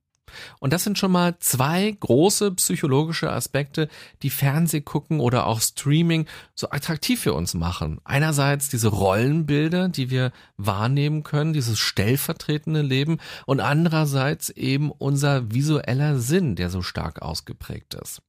Und 0.60 0.72
das 0.72 0.84
sind 0.84 0.98
schon 0.98 1.12
mal 1.12 1.38
zwei 1.38 1.96
große 1.98 2.52
psychologische 2.52 3.30
Aspekte, 3.30 3.88
die 4.22 4.30
Fernsehgucken 4.30 5.20
oder 5.20 5.46
auch 5.46 5.60
Streaming 5.60 6.26
so 6.54 6.70
attraktiv 6.70 7.20
für 7.20 7.34
uns 7.34 7.54
machen. 7.54 8.00
Einerseits 8.04 8.68
diese 8.68 8.88
Rollenbilder, 8.88 9.88
die 9.88 10.10
wir 10.10 10.32
wahrnehmen 10.56 11.22
können, 11.22 11.52
dieses 11.52 11.78
stellvertretende 11.78 12.82
Leben 12.82 13.18
und 13.46 13.60
andererseits 13.60 14.50
eben 14.50 14.90
unser 14.90 15.52
visueller 15.52 16.18
Sinn, 16.18 16.56
der 16.56 16.70
so 16.70 16.82
stark 16.82 17.22
ausgeprägt 17.22 17.94
ist. 17.94 18.22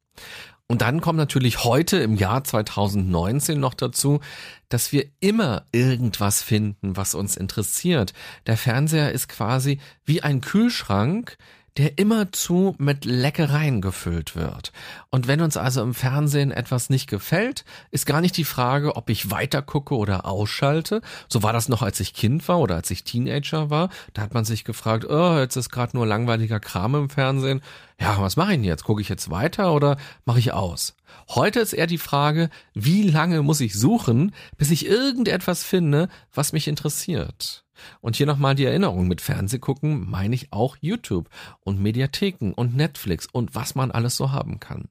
Und 0.67 0.81
dann 0.81 0.99
kommt 0.99 1.17
natürlich 1.17 1.63
heute 1.63 1.97
im 1.97 2.15
Jahr 2.15 2.43
2019 2.43 3.59
noch 3.59 3.75
dazu, 3.75 4.19
dass 4.67 4.91
wir 4.91 5.05
immer 5.19 5.65
irgendwas 5.71 6.41
finden, 6.41 6.97
was 6.97 7.13
uns 7.13 7.37
interessiert. 7.37 8.13
Der 8.47 8.57
Fernseher 8.57 9.11
ist 9.11 9.27
quasi 9.27 9.79
wie 10.05 10.23
ein 10.23 10.41
Kühlschrank, 10.41 11.37
der 11.77 11.97
immerzu 11.97 12.75
mit 12.77 13.03
Leckereien 13.03 13.81
gefüllt 13.81 14.35
wird. 14.35 14.71
Und 15.09 15.27
wenn 15.27 15.41
uns 15.41 15.57
also 15.57 15.81
im 15.81 15.93
Fernsehen 15.93 16.51
etwas 16.51 16.89
nicht 16.89 17.07
gefällt, 17.07 17.65
ist 17.91 18.05
gar 18.05 18.21
nicht 18.21 18.37
die 18.37 18.45
Frage, 18.45 18.95
ob 18.95 19.09
ich 19.09 19.29
weiter 19.29 19.61
gucke 19.61 19.95
oder 19.95 20.25
ausschalte. 20.25 21.01
So 21.27 21.43
war 21.43 21.51
das 21.51 21.67
noch, 21.67 21.81
als 21.81 21.99
ich 21.99 22.13
Kind 22.13 22.47
war 22.47 22.59
oder 22.59 22.75
als 22.75 22.91
ich 22.91 23.03
Teenager 23.03 23.69
war. 23.69 23.89
Da 24.13 24.21
hat 24.21 24.33
man 24.33 24.45
sich 24.45 24.63
gefragt, 24.63 25.05
oh, 25.09 25.37
jetzt 25.37 25.57
ist 25.57 25.69
gerade 25.69 25.97
nur 25.97 26.07
langweiliger 26.07 26.61
Kram 26.61 26.95
im 26.95 27.09
Fernsehen. 27.09 27.61
Ja, 27.99 28.21
was 28.21 28.37
mache 28.37 28.51
ich 28.51 28.57
denn 28.57 28.63
jetzt? 28.63 28.85
Gucke 28.85 29.01
ich 29.01 29.09
jetzt 29.09 29.29
weiter 29.29 29.73
oder 29.73 29.97
mache 30.23 30.39
ich 30.39 30.53
aus? 30.53 30.95
Heute 31.29 31.59
ist 31.59 31.73
eher 31.73 31.87
die 31.87 31.97
Frage, 31.97 32.49
wie 32.73 33.03
lange 33.03 33.41
muss 33.41 33.59
ich 33.61 33.73
suchen, 33.73 34.33
bis 34.57 34.71
ich 34.71 34.85
irgendetwas 34.85 35.63
finde, 35.63 36.07
was 36.33 36.53
mich 36.53 36.67
interessiert? 36.67 37.64
Und 38.01 38.15
hier 38.15 38.25
nochmal 38.25 38.55
die 38.55 38.65
Erinnerung 38.65 39.07
mit 39.07 39.21
Fernsehgucken 39.21 40.09
meine 40.09 40.35
ich 40.35 40.51
auch 40.51 40.77
YouTube 40.79 41.29
und 41.61 41.81
Mediatheken 41.81 42.51
und 42.55 42.75
Netflix 42.75 43.27
und 43.31 43.55
was 43.55 43.75
man 43.75 43.91
alles 43.91 44.15
so 44.15 44.31
haben 44.31 44.59
kann. 44.59 44.89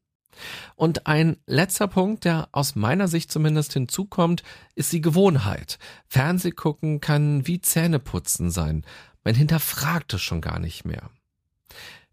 Und 0.75 1.07
ein 1.07 1.37
letzter 1.47 1.89
Punkt, 1.89 2.25
der 2.25 2.49
aus 2.53 2.75
meiner 2.75 3.09
Sicht 3.09 3.31
zumindest 3.31 3.73
hinzukommt, 3.73 4.43
ist 4.75 4.93
die 4.93 5.01
Gewohnheit. 5.01 5.79
Fernsehgucken 6.09 7.01
kann 7.01 7.47
wie 7.47 7.61
Zähneputzen 7.61 8.51
sein. 8.51 8.85
Man 9.23 9.35
hinterfragt 9.35 10.15
es 10.15 10.23
schon 10.23 10.41
gar 10.41 10.59
nicht 10.59 10.85
mehr. 10.85 11.11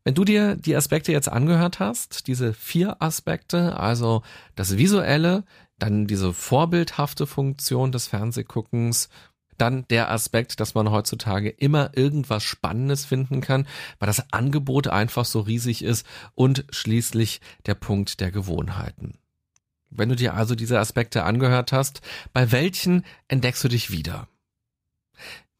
Wenn 0.03 0.15
du 0.15 0.23
dir 0.23 0.55
die 0.55 0.75
Aspekte 0.75 1.11
jetzt 1.11 1.29
angehört 1.29 1.79
hast, 1.79 2.27
diese 2.27 2.53
vier 2.53 3.01
Aspekte, 3.01 3.77
also 3.77 4.23
das 4.55 4.77
Visuelle, 4.77 5.43
dann 5.77 6.07
diese 6.07 6.33
vorbildhafte 6.33 7.27
Funktion 7.27 7.91
des 7.91 8.07
Fernsehguckens 8.07 9.09
dann 9.61 9.85
der 9.89 10.09
Aspekt, 10.09 10.59
dass 10.59 10.73
man 10.73 10.91
heutzutage 10.91 11.49
immer 11.49 11.95
irgendwas 11.95 12.43
Spannendes 12.43 13.05
finden 13.05 13.41
kann, 13.41 13.67
weil 13.99 14.07
das 14.07 14.33
Angebot 14.33 14.87
einfach 14.87 15.25
so 15.25 15.41
riesig 15.41 15.83
ist 15.83 16.05
und 16.33 16.65
schließlich 16.71 17.41
der 17.67 17.75
Punkt 17.75 18.19
der 18.19 18.31
Gewohnheiten. 18.31 19.19
Wenn 19.91 20.09
du 20.09 20.15
dir 20.15 20.33
also 20.33 20.55
diese 20.55 20.79
Aspekte 20.79 21.23
angehört 21.23 21.71
hast, 21.71 22.01
bei 22.33 22.51
welchen 22.51 23.05
entdeckst 23.27 23.63
du 23.63 23.67
dich 23.67 23.91
wieder? 23.91 24.27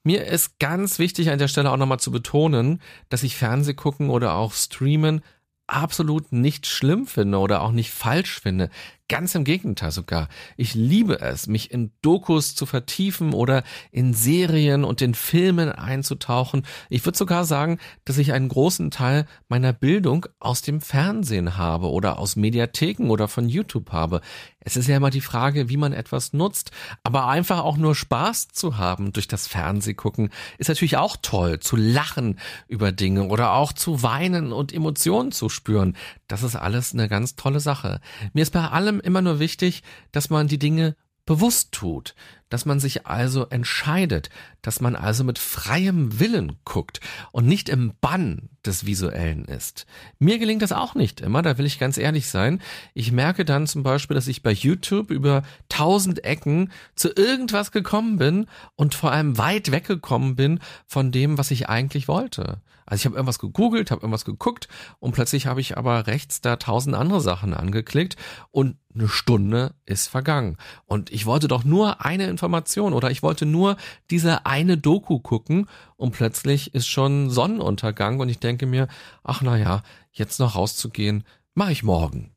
Mir 0.04 0.26
ist 0.26 0.58
ganz 0.58 0.98
wichtig 0.98 1.30
an 1.30 1.38
der 1.38 1.48
Stelle 1.48 1.70
auch 1.70 1.78
nochmal 1.78 2.00
zu 2.00 2.12
betonen, 2.12 2.82
dass 3.10 3.24
ich 3.24 3.36
Fernseh 3.36 3.76
gucken 3.76 4.10
oder 4.10 4.34
auch 4.34 4.54
streamen 4.54 5.22
absolut 5.68 6.32
nicht 6.32 6.66
schlimm 6.66 7.06
finde 7.08 7.38
oder 7.38 7.62
auch 7.62 7.72
nicht 7.72 7.92
falsch 7.92 8.40
finde. 8.40 8.70
Ganz 9.10 9.36
im 9.36 9.44
Gegenteil 9.44 9.92
sogar. 9.92 10.30
Ich 10.58 10.74
liebe 10.74 11.20
es, 11.20 11.48
mich 11.48 11.72
in 11.72 11.92
Dokus 12.02 12.56
zu 12.56 12.66
vertiefen 12.66 13.34
oder 13.34 13.64
in 13.92 14.14
Serien 14.14 14.84
und 14.84 15.02
in 15.02 15.14
Filmen 15.14 15.70
einzutauchen. 15.72 16.64
Ich 16.90 17.06
würde 17.06 17.18
sogar 17.18 17.46
sagen, 17.46 17.78
dass 18.06 18.18
ich 18.18 18.34
einen 18.34 18.50
großen 18.50 18.92
Teil 18.92 19.26
meiner 19.50 19.74
Bildung 19.74 20.28
aus 20.40 20.62
dem 20.62 20.82
Fernsehen 20.82 21.58
habe 21.58 21.90
oder 21.90 22.20
aus 22.20 22.36
Mediatheken 22.36 23.10
oder 23.10 23.28
von 23.28 23.50
YouTube 23.50 23.92
habe. 23.92 24.22
Es 24.60 24.78
ist 24.78 24.88
ja 24.88 24.98
immer 24.98 25.10
die 25.10 25.22
Frage, 25.22 25.70
wie 25.70 25.78
man 25.78 25.92
etwas 25.92 26.34
nutzt, 26.34 26.72
aber 27.04 27.28
einfach 27.28 27.64
auch 27.64 27.78
nur 27.78 27.96
Spaß 27.96 28.50
zu 28.50 28.78
haben 28.78 29.12
durch 29.12 29.28
das 29.28 29.48
Fernsehgucken 29.48 30.30
ist 30.58 30.68
natürlich 30.68 30.98
auch 30.98 31.18
toll, 31.22 31.60
zu 31.60 31.76
lachen 31.76 32.40
über 32.68 32.92
Dinge 32.92 33.26
oder 33.26 33.54
auch 33.54 33.74
zu 33.74 34.04
weinen 34.04 34.54
und 34.54 34.74
Emotionen 34.74 35.32
zu 35.32 35.50
spüren. 35.50 35.98
Das 36.32 36.44
ist 36.44 36.56
alles 36.56 36.94
eine 36.94 37.10
ganz 37.10 37.36
tolle 37.36 37.60
Sache. 37.60 38.00
Mir 38.32 38.44
ist 38.44 38.52
bei 38.52 38.66
allem 38.66 39.02
immer 39.02 39.22
nur 39.22 39.40
wichtig, 39.40 39.84
dass 40.14 40.30
man 40.30 40.48
die 40.48 40.60
Dinge 40.60 40.96
bewusst 41.26 41.74
tut, 41.74 42.16
dass 42.52 42.66
man 42.66 42.80
sich 42.80 43.08
also 43.08 43.48
entscheidet, 43.48 44.30
dass 44.62 44.82
man 44.82 44.96
also 44.96 45.24
mit 45.24 45.40
freiem 45.40 46.20
Willen 46.20 46.58
guckt 46.66 47.00
und 47.32 47.48
nicht 47.48 47.70
im 47.70 47.94
Bann 48.02 48.50
des 48.66 48.86
Visuellen 48.86 49.46
ist. 49.46 49.88
Mir 50.20 50.38
gelingt 50.38 50.62
das 50.62 50.74
auch 50.74 50.94
nicht 50.94 51.22
immer, 51.22 51.42
da 51.42 51.58
will 51.58 51.66
ich 51.66 51.80
ganz 51.80 51.98
ehrlich 51.98 52.30
sein. 52.30 52.62
Ich 52.94 53.12
merke 53.12 53.46
dann 53.46 53.66
zum 53.68 53.84
Beispiel, 53.84 54.16
dass 54.16 54.28
ich 54.28 54.44
bei 54.44 54.52
YouTube 54.52 55.10
über 55.10 55.44
tausend 55.70 56.24
Ecken 56.26 56.72
zu 56.96 57.10
irgendwas 57.16 57.72
gekommen 57.72 58.18
bin 58.18 58.46
und 58.76 58.94
vor 58.94 59.12
allem 59.12 59.38
weit 59.38 59.72
weggekommen 59.72 60.36
bin 60.36 60.60
von 60.86 61.12
dem, 61.12 61.38
was 61.38 61.52
ich 61.52 61.70
eigentlich 61.70 62.08
wollte. 62.08 62.62
Also 62.86 63.04
ich 63.04 63.06
habe 63.06 63.16
irgendwas 63.16 63.40
gegoogelt, 63.40 63.90
habe 63.90 64.02
irgendwas 64.02 64.26
geguckt 64.26 64.68
und 65.00 65.14
plötzlich 65.14 65.48
habe 65.48 65.62
ich 65.62 65.78
aber 65.78 66.08
rechts 66.08 66.42
da 66.42 66.58
tausend 66.58 66.94
andere 66.94 67.22
Sachen 67.22 67.54
angeklickt 67.54 68.18
und 68.52 68.76
eine 68.94 69.08
Stunde 69.08 69.74
ist 69.86 70.08
vergangen. 70.08 70.58
Und 70.86 71.10
ich 71.10 71.26
wollte 71.26 71.48
doch 71.48 71.64
nur 71.64 72.04
eine 72.04 72.28
Information 72.42 72.94
oder 72.94 73.12
ich 73.12 73.22
wollte 73.22 73.46
nur 73.46 73.78
diese 74.10 74.48
eine 74.48 74.76
Doku 74.76 75.20
gucken 75.20 75.68
und 75.96 76.12
plötzlich 76.12 76.74
ist 76.74 76.88
schon 76.88 77.30
Sonnenuntergang 77.30 78.20
und 78.20 78.30
ich 78.30 78.40
denke 78.40 78.66
mir, 78.66 78.88
ach 79.24 79.44
na 79.44 79.58
ja, 79.58 79.84
jetzt 80.12 80.40
noch 80.40 80.56
rauszugehen, 80.56 81.24
mache 81.54 81.72
ich 81.72 81.84
morgen. 81.84 82.32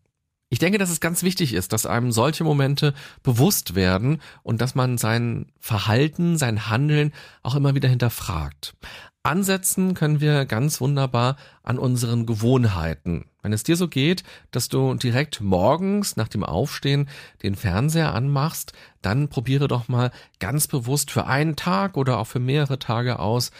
Ich 0.54 0.60
denke, 0.60 0.78
dass 0.78 0.90
es 0.90 1.00
ganz 1.00 1.24
wichtig 1.24 1.52
ist, 1.52 1.72
dass 1.72 1.84
einem 1.84 2.12
solche 2.12 2.44
Momente 2.44 2.94
bewusst 3.24 3.74
werden 3.74 4.22
und 4.44 4.60
dass 4.60 4.76
man 4.76 4.98
sein 4.98 5.46
Verhalten, 5.58 6.38
sein 6.38 6.70
Handeln 6.70 7.12
auch 7.42 7.56
immer 7.56 7.74
wieder 7.74 7.88
hinterfragt. 7.88 8.76
Ansetzen 9.24 9.94
können 9.94 10.20
wir 10.20 10.44
ganz 10.44 10.80
wunderbar 10.80 11.34
an 11.64 11.76
unseren 11.76 12.24
Gewohnheiten. 12.24 13.24
Wenn 13.42 13.52
es 13.52 13.64
dir 13.64 13.74
so 13.74 13.88
geht, 13.88 14.22
dass 14.52 14.68
du 14.68 14.94
direkt 14.94 15.40
morgens 15.40 16.14
nach 16.14 16.28
dem 16.28 16.44
Aufstehen 16.44 17.08
den 17.42 17.56
Fernseher 17.56 18.14
anmachst, 18.14 18.74
dann 19.02 19.28
probiere 19.28 19.66
doch 19.66 19.88
mal 19.88 20.12
ganz 20.38 20.68
bewusst 20.68 21.10
für 21.10 21.26
einen 21.26 21.56
Tag 21.56 21.96
oder 21.96 22.18
auch 22.18 22.28
für 22.28 22.38
mehrere 22.38 22.78
Tage 22.78 23.18
aus, 23.18 23.50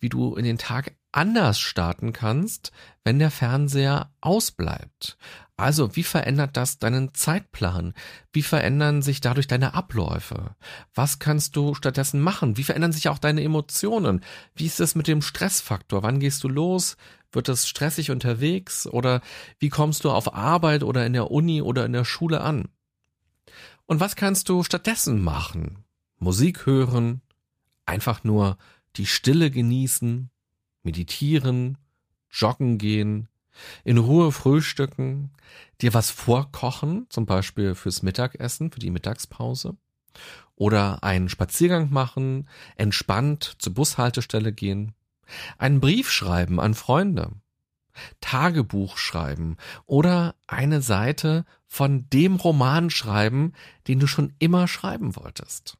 wie 0.00 0.10
du 0.10 0.34
in 0.34 0.44
den 0.44 0.58
Tag 0.58 0.92
anders 1.12 1.58
starten 1.60 2.12
kannst, 2.12 2.72
wenn 3.04 3.18
der 3.18 3.30
Fernseher 3.30 4.10
ausbleibt. 4.20 5.16
Also, 5.62 5.94
wie 5.94 6.02
verändert 6.02 6.56
das 6.56 6.80
deinen 6.80 7.14
Zeitplan? 7.14 7.94
Wie 8.32 8.42
verändern 8.42 9.00
sich 9.00 9.20
dadurch 9.20 9.46
deine 9.46 9.74
Abläufe? 9.74 10.56
Was 10.92 11.20
kannst 11.20 11.54
du 11.54 11.74
stattdessen 11.74 12.20
machen? 12.20 12.56
Wie 12.56 12.64
verändern 12.64 12.90
sich 12.90 13.08
auch 13.08 13.18
deine 13.18 13.44
Emotionen? 13.44 14.24
Wie 14.56 14.66
ist 14.66 14.80
es 14.80 14.96
mit 14.96 15.06
dem 15.06 15.22
Stressfaktor? 15.22 16.02
Wann 16.02 16.18
gehst 16.18 16.42
du 16.42 16.48
los? 16.48 16.96
Wird 17.30 17.48
es 17.48 17.68
stressig 17.68 18.10
unterwegs? 18.10 18.88
Oder 18.88 19.20
wie 19.60 19.68
kommst 19.68 20.02
du 20.02 20.10
auf 20.10 20.34
Arbeit 20.34 20.82
oder 20.82 21.06
in 21.06 21.12
der 21.12 21.30
Uni 21.30 21.62
oder 21.62 21.86
in 21.86 21.92
der 21.92 22.04
Schule 22.04 22.40
an? 22.40 22.66
Und 23.86 24.00
was 24.00 24.16
kannst 24.16 24.48
du 24.48 24.64
stattdessen 24.64 25.22
machen? 25.22 25.84
Musik 26.18 26.66
hören? 26.66 27.22
Einfach 27.86 28.24
nur 28.24 28.58
die 28.96 29.06
Stille 29.06 29.52
genießen? 29.52 30.28
Meditieren? 30.82 31.78
Joggen 32.30 32.78
gehen? 32.78 33.28
In 33.84 33.98
Ruhe 33.98 34.32
frühstücken, 34.32 35.30
dir 35.80 35.94
was 35.94 36.10
vorkochen, 36.10 37.06
zum 37.08 37.26
Beispiel 37.26 37.74
fürs 37.74 38.02
Mittagessen, 38.02 38.70
für 38.70 38.80
die 38.80 38.90
Mittagspause, 38.90 39.76
oder 40.54 41.02
einen 41.02 41.28
Spaziergang 41.28 41.90
machen, 41.90 42.48
entspannt 42.76 43.56
zur 43.58 43.74
Bushaltestelle 43.74 44.52
gehen, 44.52 44.94
einen 45.58 45.80
Brief 45.80 46.10
schreiben 46.10 46.60
an 46.60 46.74
Freunde, 46.74 47.32
Tagebuch 48.20 48.96
schreiben 48.96 49.56
oder 49.86 50.34
eine 50.46 50.82
Seite 50.82 51.44
von 51.66 52.08
dem 52.10 52.36
Roman 52.36 52.90
schreiben, 52.90 53.52
den 53.88 54.00
du 54.00 54.06
schon 54.06 54.34
immer 54.38 54.68
schreiben 54.68 55.16
wolltest. 55.16 55.76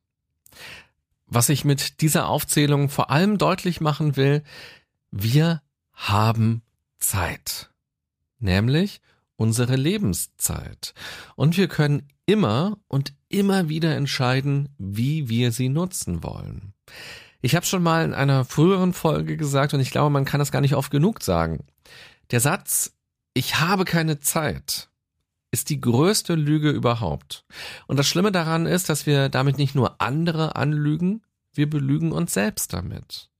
Was 1.26 1.49
ich 1.49 1.64
mit 1.64 2.00
dieser 2.00 2.29
Aufzählung 2.29 2.88
vor 2.88 3.11
allem 3.11 3.38
deutlich 3.38 3.81
machen 3.81 4.17
will, 4.17 4.43
wir 5.11 5.62
haben 5.93 6.62
Zeit. 7.03 7.71
Nämlich 8.39 9.01
unsere 9.37 9.77
Lebenszeit. 9.77 10.95
Und 11.37 11.57
wir 11.57 11.69
können 11.69 12.09
immer 12.27 12.79
und 12.89 13.13
immer 13.29 13.69
wieder 13.69 13.97
entscheiden, 13.97 14.69
wie 14.79 15.29
wir 15.29 15.53
sie 15.53 15.69
nutzen 15.69 16.23
wollen. 16.23 16.75
Ich 17.41 17.57
habe 17.57 17.67
schon 17.67 17.83
mal 17.83 18.05
in 18.05 18.15
einer 18.15 18.45
früheren 18.45 18.93
Folge 18.93 19.37
gesagt 19.37 19.75
und 19.75 19.81
ich 19.81 19.91
glaube, 19.91 20.11
man 20.11 20.25
kann 20.25 20.39
das 20.39 20.53
gar 20.53 20.61
nicht 20.61 20.77
oft 20.77 20.93
genug 20.93 21.23
sagen. 21.23 21.67
Der 22.31 22.41
Satz, 22.41 22.95
ich 23.35 23.59
habe 23.59 23.85
keine 23.85 24.21
Zeit, 24.21 24.89
ist 25.51 25.71
die 25.71 25.81
größte 25.81 26.35
Lüge 26.35 26.71
überhaupt. 26.71 27.45
Und 27.89 27.97
das 27.97 28.07
Schlimme 28.07 28.31
daran 28.31 28.67
ist, 28.67 28.89
dass 28.89 29.07
wir 29.07 29.29
damit 29.29 29.59
nicht 29.59 29.75
nur 29.75 30.01
andere 30.01 30.55
anlügen, 30.55 31.23
wir 31.53 31.69
belügen 31.69 32.13
uns 32.13 32.33
selbst 32.33 32.73
damit. 32.73 33.32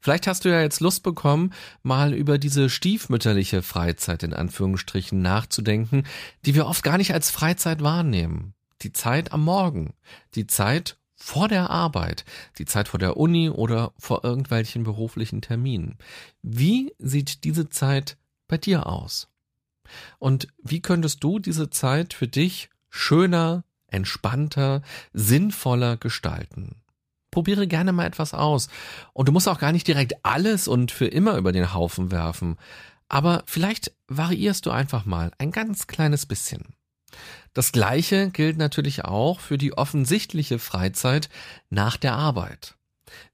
Vielleicht 0.00 0.26
hast 0.26 0.44
du 0.44 0.48
ja 0.48 0.60
jetzt 0.62 0.80
Lust 0.80 1.02
bekommen, 1.02 1.52
mal 1.82 2.14
über 2.14 2.38
diese 2.38 2.70
stiefmütterliche 2.70 3.62
Freizeit 3.62 4.22
in 4.22 4.32
Anführungsstrichen 4.32 5.20
nachzudenken, 5.20 6.04
die 6.46 6.54
wir 6.54 6.66
oft 6.66 6.82
gar 6.82 6.98
nicht 6.98 7.12
als 7.12 7.30
Freizeit 7.30 7.82
wahrnehmen. 7.82 8.54
Die 8.82 8.92
Zeit 8.92 9.32
am 9.32 9.44
Morgen, 9.44 9.92
die 10.34 10.46
Zeit 10.46 10.96
vor 11.14 11.48
der 11.48 11.68
Arbeit, 11.68 12.24
die 12.58 12.64
Zeit 12.64 12.88
vor 12.88 12.98
der 12.98 13.18
Uni 13.18 13.50
oder 13.50 13.92
vor 13.98 14.24
irgendwelchen 14.24 14.84
beruflichen 14.84 15.42
Terminen. 15.42 15.98
Wie 16.40 16.94
sieht 16.98 17.44
diese 17.44 17.68
Zeit 17.68 18.16
bei 18.48 18.56
dir 18.56 18.86
aus? 18.86 19.28
Und 20.18 20.48
wie 20.62 20.80
könntest 20.80 21.22
du 21.22 21.38
diese 21.38 21.68
Zeit 21.68 22.14
für 22.14 22.28
dich 22.28 22.70
schöner, 22.88 23.64
entspannter, 23.86 24.82
sinnvoller 25.12 25.98
gestalten? 25.98 26.76
Probiere 27.30 27.66
gerne 27.66 27.92
mal 27.92 28.06
etwas 28.06 28.34
aus. 28.34 28.68
Und 29.12 29.28
du 29.28 29.32
musst 29.32 29.48
auch 29.48 29.58
gar 29.58 29.72
nicht 29.72 29.86
direkt 29.86 30.14
alles 30.24 30.68
und 30.68 30.90
für 30.92 31.06
immer 31.06 31.36
über 31.36 31.52
den 31.52 31.74
Haufen 31.74 32.10
werfen. 32.10 32.56
Aber 33.08 33.42
vielleicht 33.46 33.92
variierst 34.08 34.66
du 34.66 34.70
einfach 34.70 35.04
mal 35.04 35.32
ein 35.38 35.50
ganz 35.50 35.86
kleines 35.86 36.26
bisschen. 36.26 36.74
Das 37.52 37.72
Gleiche 37.72 38.30
gilt 38.30 38.56
natürlich 38.56 39.04
auch 39.04 39.40
für 39.40 39.58
die 39.58 39.76
offensichtliche 39.76 40.58
Freizeit 40.58 41.28
nach 41.68 41.96
der 41.96 42.14
Arbeit. 42.14 42.76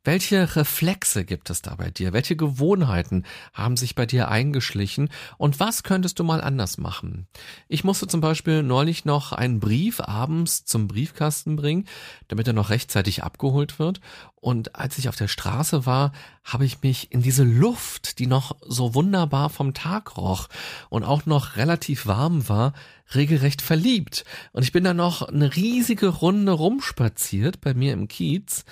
Welche 0.04 0.56
Reflexe 0.56 1.24
gibt 1.24 1.50
es 1.50 1.62
da 1.62 1.74
bei 1.74 1.90
dir? 1.90 2.12
Welche 2.12 2.36
Gewohnheiten 2.36 3.24
haben 3.52 3.76
sich 3.76 3.94
bei 3.94 4.06
dir 4.06 4.28
eingeschlichen? 4.28 5.10
Und 5.38 5.58
was 5.60 5.82
könntest 5.82 6.18
du 6.18 6.24
mal 6.24 6.40
anders 6.40 6.78
machen? 6.78 7.26
Ich 7.68 7.84
musste 7.84 8.06
zum 8.06 8.20
Beispiel 8.20 8.62
neulich 8.62 9.04
noch 9.04 9.32
einen 9.32 9.60
Brief 9.60 10.00
abends 10.00 10.64
zum 10.64 10.88
Briefkasten 10.88 11.56
bringen, 11.56 11.86
damit 12.28 12.46
er 12.46 12.52
noch 12.52 12.70
rechtzeitig 12.70 13.24
abgeholt 13.24 13.78
wird. 13.78 14.00
Und 14.36 14.76
als 14.76 14.96
ich 14.98 15.08
auf 15.08 15.16
der 15.16 15.28
Straße 15.28 15.86
war, 15.86 16.12
habe 16.44 16.64
ich 16.64 16.82
mich 16.82 17.10
in 17.10 17.20
diese 17.20 17.42
Luft, 17.42 18.20
die 18.20 18.28
noch 18.28 18.56
so 18.60 18.94
wunderbar 18.94 19.50
vom 19.50 19.74
Tag 19.74 20.16
roch 20.16 20.46
und 20.88 21.02
auch 21.02 21.26
noch 21.26 21.56
relativ 21.56 22.06
warm 22.06 22.48
war, 22.48 22.72
regelrecht 23.14 23.62
verliebt. 23.62 24.24
Und 24.52 24.62
ich 24.62 24.72
bin 24.72 24.84
dann 24.84 24.96
noch 24.96 25.22
eine 25.22 25.54
riesige 25.56 26.08
Runde 26.08 26.52
rumspaziert 26.52 27.60
bei 27.60 27.74
mir 27.74 27.92
im 27.92 28.08
Kiez. 28.08 28.64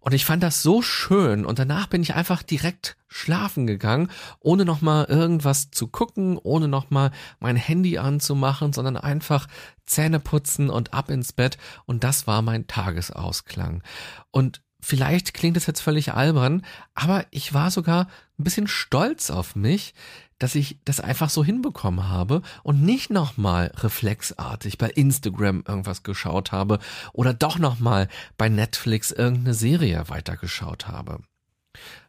Und 0.00 0.14
ich 0.14 0.24
fand 0.24 0.42
das 0.42 0.62
so 0.62 0.82
schön. 0.82 1.44
Und 1.44 1.58
danach 1.58 1.86
bin 1.86 2.02
ich 2.02 2.14
einfach 2.14 2.42
direkt 2.42 2.96
schlafen 3.06 3.66
gegangen, 3.66 4.10
ohne 4.40 4.64
nochmal 4.64 5.06
irgendwas 5.06 5.70
zu 5.70 5.88
gucken, 5.88 6.38
ohne 6.38 6.68
nochmal 6.68 7.10
mein 7.38 7.56
Handy 7.56 7.98
anzumachen, 7.98 8.72
sondern 8.72 8.96
einfach 8.96 9.46
Zähne 9.84 10.20
putzen 10.20 10.70
und 10.70 10.94
ab 10.94 11.10
ins 11.10 11.32
Bett. 11.32 11.58
Und 11.86 12.04
das 12.04 12.26
war 12.26 12.40
mein 12.42 12.66
Tagesausklang. 12.66 13.82
Und 14.30 14.62
vielleicht 14.80 15.34
klingt 15.34 15.56
es 15.56 15.66
jetzt 15.66 15.80
völlig 15.80 16.12
albern, 16.14 16.64
aber 16.94 17.26
ich 17.30 17.52
war 17.52 17.70
sogar 17.70 18.08
ein 18.38 18.44
bisschen 18.44 18.68
stolz 18.68 19.30
auf 19.30 19.54
mich, 19.54 19.94
dass 20.40 20.56
ich 20.56 20.78
das 20.84 20.98
einfach 20.98 21.30
so 21.30 21.44
hinbekommen 21.44 22.08
habe 22.08 22.42
und 22.64 22.82
nicht 22.82 23.10
nochmal 23.10 23.70
reflexartig 23.76 24.78
bei 24.78 24.88
Instagram 24.88 25.62
irgendwas 25.68 26.02
geschaut 26.02 26.50
habe 26.50 26.80
oder 27.12 27.32
doch 27.32 27.58
nochmal 27.58 28.08
bei 28.36 28.48
Netflix 28.48 29.12
irgendeine 29.12 29.54
Serie 29.54 30.08
weitergeschaut 30.08 30.88
habe. 30.88 31.20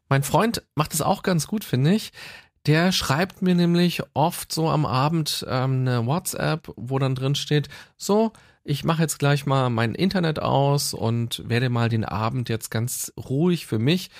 Mein 0.09 0.23
Freund 0.23 0.63
macht 0.75 0.93
es 0.93 1.01
auch 1.01 1.23
ganz 1.23 1.45
gut, 1.45 1.63
finde 1.63 1.93
ich. 1.93 2.11
Der 2.65 2.91
schreibt 2.91 3.41
mir 3.41 3.55
nämlich 3.55 4.03
oft 4.13 4.51
so 4.51 4.69
am 4.69 4.85
Abend 4.85 5.45
ähm, 5.47 5.81
eine 5.81 6.05
WhatsApp, 6.05 6.71
wo 6.75 6.99
dann 6.99 7.15
drin 7.15 7.35
steht, 7.35 7.69
so, 7.97 8.33
ich 8.63 8.83
mache 8.83 9.01
jetzt 9.01 9.17
gleich 9.17 9.47
mal 9.47 9.69
mein 9.71 9.95
Internet 9.95 10.39
aus 10.39 10.93
und 10.93 11.41
werde 11.49 11.69
mal 11.69 11.89
den 11.89 12.05
Abend 12.05 12.49
jetzt 12.49 12.69
ganz 12.69 13.11
ruhig 13.17 13.65
für 13.65 13.79
mich 13.79 14.11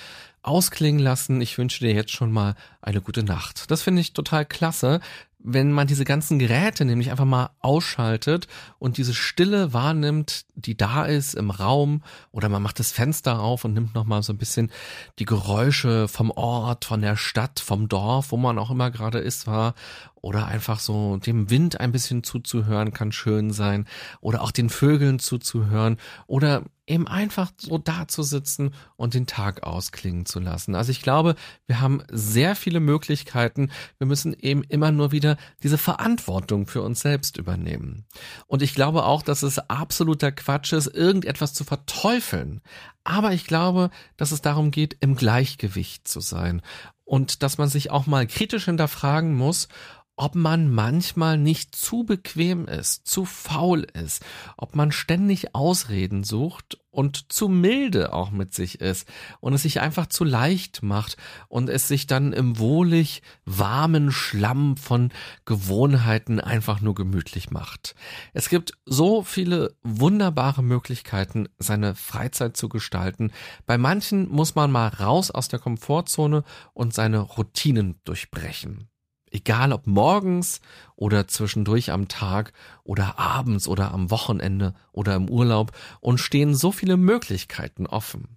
ausklingen 0.42 1.00
lassen. 1.00 1.40
Ich 1.40 1.56
wünsche 1.58 1.80
dir 1.80 1.92
jetzt 1.92 2.12
schon 2.12 2.32
mal 2.32 2.54
eine 2.80 3.00
gute 3.00 3.22
Nacht. 3.22 3.70
Das 3.70 3.82
finde 3.82 4.00
ich 4.00 4.12
total 4.12 4.44
klasse, 4.44 5.00
wenn 5.44 5.72
man 5.72 5.86
diese 5.86 6.04
ganzen 6.04 6.38
Geräte 6.38 6.84
nämlich 6.84 7.10
einfach 7.10 7.24
mal 7.24 7.50
ausschaltet 7.60 8.46
und 8.78 8.96
diese 8.96 9.14
Stille 9.14 9.72
wahrnimmt, 9.72 10.44
die 10.54 10.76
da 10.76 11.04
ist 11.04 11.34
im 11.34 11.50
Raum 11.50 12.02
oder 12.30 12.48
man 12.48 12.62
macht 12.62 12.78
das 12.78 12.92
Fenster 12.92 13.40
auf 13.40 13.64
und 13.64 13.74
nimmt 13.74 13.94
noch 13.94 14.04
mal 14.04 14.22
so 14.22 14.32
ein 14.32 14.38
bisschen 14.38 14.70
die 15.18 15.24
Geräusche 15.24 16.06
vom 16.06 16.30
Ort, 16.30 16.84
von 16.84 17.00
der 17.00 17.16
Stadt, 17.16 17.60
vom 17.60 17.88
Dorf, 17.88 18.30
wo 18.30 18.36
man 18.36 18.58
auch 18.58 18.70
immer 18.70 18.90
gerade 18.90 19.18
ist, 19.18 19.46
war 19.46 19.74
oder 20.22 20.46
einfach 20.46 20.80
so 20.80 21.18
dem 21.18 21.50
Wind 21.50 21.80
ein 21.80 21.92
bisschen 21.92 22.22
zuzuhören 22.22 22.92
kann 22.92 23.12
schön 23.12 23.50
sein 23.50 23.86
oder 24.20 24.40
auch 24.40 24.52
den 24.52 24.70
Vögeln 24.70 25.18
zuzuhören 25.18 25.98
oder 26.26 26.64
eben 26.86 27.06
einfach 27.06 27.52
so 27.56 27.78
da 27.78 28.08
zu 28.08 28.22
sitzen 28.22 28.74
und 28.96 29.14
den 29.14 29.26
Tag 29.26 29.62
ausklingen 29.62 30.26
zu 30.26 30.40
lassen. 30.40 30.74
Also 30.74 30.90
ich 30.90 31.02
glaube, 31.02 31.36
wir 31.66 31.80
haben 31.80 32.02
sehr 32.10 32.56
viele 32.56 32.80
Möglichkeiten. 32.80 33.70
Wir 33.98 34.06
müssen 34.06 34.34
eben 34.34 34.64
immer 34.64 34.90
nur 34.90 35.12
wieder 35.12 35.36
diese 35.62 35.78
Verantwortung 35.78 36.66
für 36.66 36.82
uns 36.82 37.00
selbst 37.00 37.36
übernehmen. 37.36 38.04
Und 38.46 38.62
ich 38.62 38.74
glaube 38.74 39.04
auch, 39.04 39.22
dass 39.22 39.42
es 39.42 39.58
absoluter 39.58 40.32
Quatsch 40.32 40.72
ist, 40.72 40.88
irgendetwas 40.88 41.54
zu 41.54 41.64
verteufeln. 41.64 42.62
Aber 43.04 43.32
ich 43.32 43.46
glaube, 43.46 43.90
dass 44.16 44.32
es 44.32 44.42
darum 44.42 44.70
geht, 44.70 44.96
im 45.00 45.16
Gleichgewicht 45.16 46.06
zu 46.06 46.20
sein. 46.20 46.62
Und 47.04 47.42
dass 47.42 47.58
man 47.58 47.68
sich 47.68 47.90
auch 47.90 48.06
mal 48.06 48.26
kritisch 48.26 48.66
hinterfragen 48.66 49.34
muss, 49.34 49.68
ob 50.16 50.34
man 50.34 50.70
manchmal 50.70 51.38
nicht 51.38 51.74
zu 51.74 52.04
bequem 52.04 52.66
ist, 52.66 53.06
zu 53.06 53.24
faul 53.24 53.86
ist, 53.94 54.22
ob 54.56 54.76
man 54.76 54.92
ständig 54.92 55.54
Ausreden 55.54 56.22
sucht 56.22 56.78
und 56.92 57.32
zu 57.32 57.48
milde 57.48 58.12
auch 58.12 58.30
mit 58.30 58.54
sich 58.54 58.80
ist 58.80 59.08
und 59.40 59.54
es 59.54 59.62
sich 59.62 59.80
einfach 59.80 60.06
zu 60.06 60.22
leicht 60.22 60.82
macht 60.82 61.16
und 61.48 61.68
es 61.68 61.88
sich 61.88 62.06
dann 62.06 62.32
im 62.32 62.58
wohlig 62.58 63.22
warmen 63.44 64.12
Schlamm 64.12 64.76
von 64.76 65.10
Gewohnheiten 65.44 66.38
einfach 66.38 66.80
nur 66.80 66.94
gemütlich 66.94 67.50
macht. 67.50 67.96
Es 68.34 68.48
gibt 68.48 68.74
so 68.84 69.22
viele 69.22 69.74
wunderbare 69.82 70.62
Möglichkeiten, 70.62 71.48
seine 71.58 71.94
Freizeit 71.94 72.56
zu 72.56 72.68
gestalten. 72.68 73.32
Bei 73.66 73.78
manchen 73.78 74.28
muss 74.28 74.54
man 74.54 74.70
mal 74.70 74.88
raus 74.88 75.30
aus 75.30 75.48
der 75.48 75.58
Komfortzone 75.58 76.44
und 76.74 76.92
seine 76.94 77.20
Routinen 77.20 77.98
durchbrechen. 78.04 78.91
Egal 79.32 79.72
ob 79.72 79.86
morgens 79.86 80.60
oder 80.94 81.26
zwischendurch 81.26 81.90
am 81.90 82.06
Tag 82.06 82.52
oder 82.84 83.18
abends 83.18 83.66
oder 83.66 83.92
am 83.92 84.10
Wochenende 84.10 84.74
oder 84.92 85.14
im 85.14 85.30
Urlaub 85.30 85.72
und 86.00 86.18
stehen 86.18 86.54
so 86.54 86.70
viele 86.70 86.98
Möglichkeiten 86.98 87.86
offen. 87.86 88.36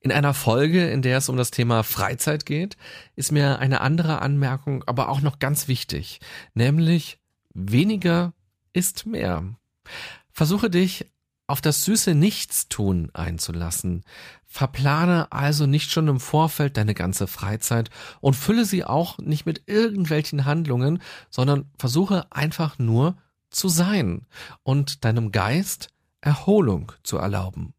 In 0.00 0.12
einer 0.12 0.34
Folge, 0.34 0.90
in 0.90 1.00
der 1.00 1.16
es 1.16 1.30
um 1.30 1.36
das 1.36 1.50
Thema 1.50 1.82
Freizeit 1.82 2.44
geht, 2.44 2.76
ist 3.16 3.32
mir 3.32 3.58
eine 3.58 3.80
andere 3.80 4.20
Anmerkung 4.20 4.84
aber 4.84 5.08
auch 5.08 5.22
noch 5.22 5.38
ganz 5.38 5.66
wichtig, 5.66 6.20
nämlich 6.54 7.18
weniger 7.54 8.34
ist 8.74 9.06
mehr. 9.06 9.44
Versuche 10.30 10.68
dich 10.68 11.06
auf 11.52 11.60
das 11.60 11.84
süße 11.84 12.14
Nichtstun 12.14 13.10
einzulassen. 13.12 14.04
Verplane 14.46 15.30
also 15.32 15.66
nicht 15.66 15.90
schon 15.90 16.08
im 16.08 16.18
Vorfeld 16.18 16.78
deine 16.78 16.94
ganze 16.94 17.26
Freizeit 17.26 17.90
und 18.22 18.36
fülle 18.36 18.64
sie 18.64 18.86
auch 18.86 19.18
nicht 19.18 19.44
mit 19.44 19.64
irgendwelchen 19.66 20.46
Handlungen, 20.46 21.02
sondern 21.28 21.70
versuche 21.78 22.24
einfach 22.32 22.78
nur 22.78 23.18
zu 23.50 23.68
sein 23.68 24.26
und 24.62 25.04
deinem 25.04 25.30
Geist 25.30 25.90
Erholung 26.22 26.92
zu 27.02 27.18
erlauben. 27.18 27.74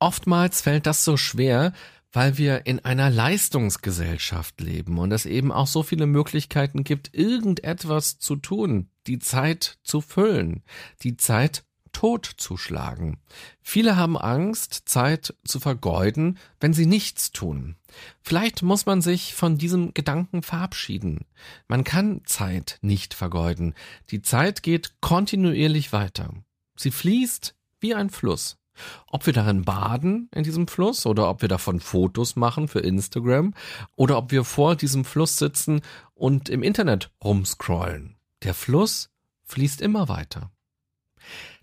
Oftmals 0.00 0.60
fällt 0.60 0.86
das 0.86 1.04
so 1.04 1.16
schwer, 1.16 1.72
weil 2.10 2.36
wir 2.36 2.66
in 2.66 2.84
einer 2.84 3.10
Leistungsgesellschaft 3.10 4.60
leben 4.60 4.98
und 4.98 5.12
es 5.12 5.24
eben 5.24 5.52
auch 5.52 5.68
so 5.68 5.84
viele 5.84 6.06
Möglichkeiten 6.06 6.82
gibt, 6.82 7.14
irgendetwas 7.14 8.18
zu 8.18 8.34
tun, 8.34 8.90
die 9.06 9.20
Zeit 9.20 9.78
zu 9.84 10.00
füllen, 10.00 10.64
die 11.02 11.16
Zeit 11.16 11.65
Tod 11.96 12.30
zuschlagen. 12.36 13.16
Viele 13.62 13.96
haben 13.96 14.18
Angst, 14.18 14.82
Zeit 14.84 15.34
zu 15.46 15.60
vergeuden, 15.60 16.36
wenn 16.60 16.74
sie 16.74 16.84
nichts 16.84 17.32
tun. 17.32 17.76
Vielleicht 18.20 18.60
muss 18.60 18.84
man 18.84 19.00
sich 19.00 19.32
von 19.32 19.56
diesem 19.56 19.94
Gedanken 19.94 20.42
verabschieden. 20.42 21.24
Man 21.68 21.84
kann 21.84 22.20
Zeit 22.26 22.78
nicht 22.82 23.14
vergeuden. 23.14 23.74
Die 24.10 24.20
Zeit 24.20 24.62
geht 24.62 25.00
kontinuierlich 25.00 25.94
weiter. 25.94 26.34
Sie 26.76 26.90
fließt 26.90 27.54
wie 27.80 27.94
ein 27.94 28.10
Fluss. 28.10 28.58
Ob 29.06 29.24
wir 29.24 29.32
darin 29.32 29.62
baden 29.62 30.28
in 30.34 30.44
diesem 30.44 30.68
Fluss 30.68 31.06
oder 31.06 31.30
ob 31.30 31.40
wir 31.40 31.48
davon 31.48 31.80
Fotos 31.80 32.36
machen 32.36 32.68
für 32.68 32.80
Instagram 32.80 33.54
oder 33.96 34.18
ob 34.18 34.32
wir 34.32 34.44
vor 34.44 34.76
diesem 34.76 35.06
Fluss 35.06 35.38
sitzen 35.38 35.80
und 36.12 36.50
im 36.50 36.62
Internet 36.62 37.10
rumscrollen. 37.24 38.16
Der 38.42 38.52
Fluss 38.52 39.08
fließt 39.44 39.80
immer 39.80 40.10
weiter. 40.10 40.50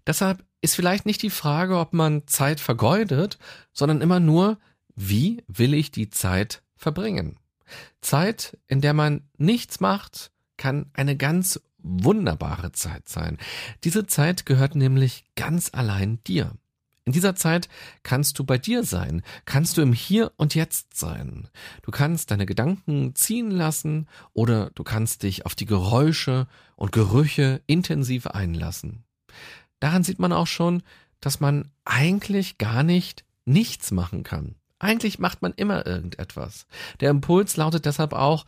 Deshalb 0.06 0.44
ist 0.62 0.76
vielleicht 0.76 1.06
nicht 1.06 1.22
die 1.22 1.30
Frage, 1.30 1.78
ob 1.78 1.94
man 1.94 2.28
Zeit 2.28 2.60
vergeudet, 2.60 3.38
sondern 3.74 4.02
immer 4.02 4.20
nur, 4.20 4.58
wie 4.96 5.44
will 5.48 5.74
ich 5.74 5.92
die 5.92 6.10
Zeit 6.10 6.62
verbringen? 6.76 7.38
Zeit, 8.02 8.58
in 8.68 8.82
der 8.82 8.94
man 8.94 9.22
nichts 9.38 9.80
macht, 9.80 10.32
kann 10.58 10.90
eine 10.94 11.18
ganz 11.18 11.60
wunderbare 11.80 12.72
Zeit 12.72 13.10
sein. 13.10 13.38
Diese 13.84 14.06
Zeit 14.06 14.46
gehört 14.46 14.76
nämlich 14.76 15.26
ganz 15.36 15.72
allein 15.74 16.24
dir. 16.24 16.52
In 17.06 17.12
dieser 17.12 17.36
Zeit 17.36 17.68
kannst 18.04 18.40
du 18.40 18.46
bei 18.46 18.58
dir 18.58 18.84
sein, 18.84 19.24
kannst 19.44 19.76
du 19.76 19.82
im 19.82 19.92
Hier 19.92 20.32
und 20.38 20.56
Jetzt 20.56 20.98
sein. 20.98 21.50
Du 21.82 21.92
kannst 21.92 22.32
deine 22.32 22.46
Gedanken 22.46 23.14
ziehen 23.14 23.52
lassen 23.52 24.08
oder 24.32 24.70
du 24.76 24.84
kannst 24.84 25.24
dich 25.24 25.46
auf 25.46 25.56
die 25.56 25.66
Geräusche 25.66 26.48
und 26.78 26.94
Gerüche 26.94 27.62
intensiv 27.68 28.28
einlassen. 28.28 29.04
Daran 29.84 30.04
sieht 30.06 30.18
man 30.18 30.32
auch 30.32 30.48
schon, 30.48 30.82
dass 31.20 31.42
man 31.42 31.70
eigentlich 31.84 32.58
gar 32.58 32.84
nicht 32.84 33.26
nichts 33.44 33.92
machen 33.92 34.24
kann. 34.24 34.56
Eigentlich 34.80 35.20
macht 35.20 35.42
man 35.42 35.52
immer 35.58 35.86
irgendetwas. 35.86 36.68
Der 37.02 37.10
Impuls 37.10 37.58
lautet 37.58 37.86
deshalb 37.86 38.14
auch, 38.14 38.46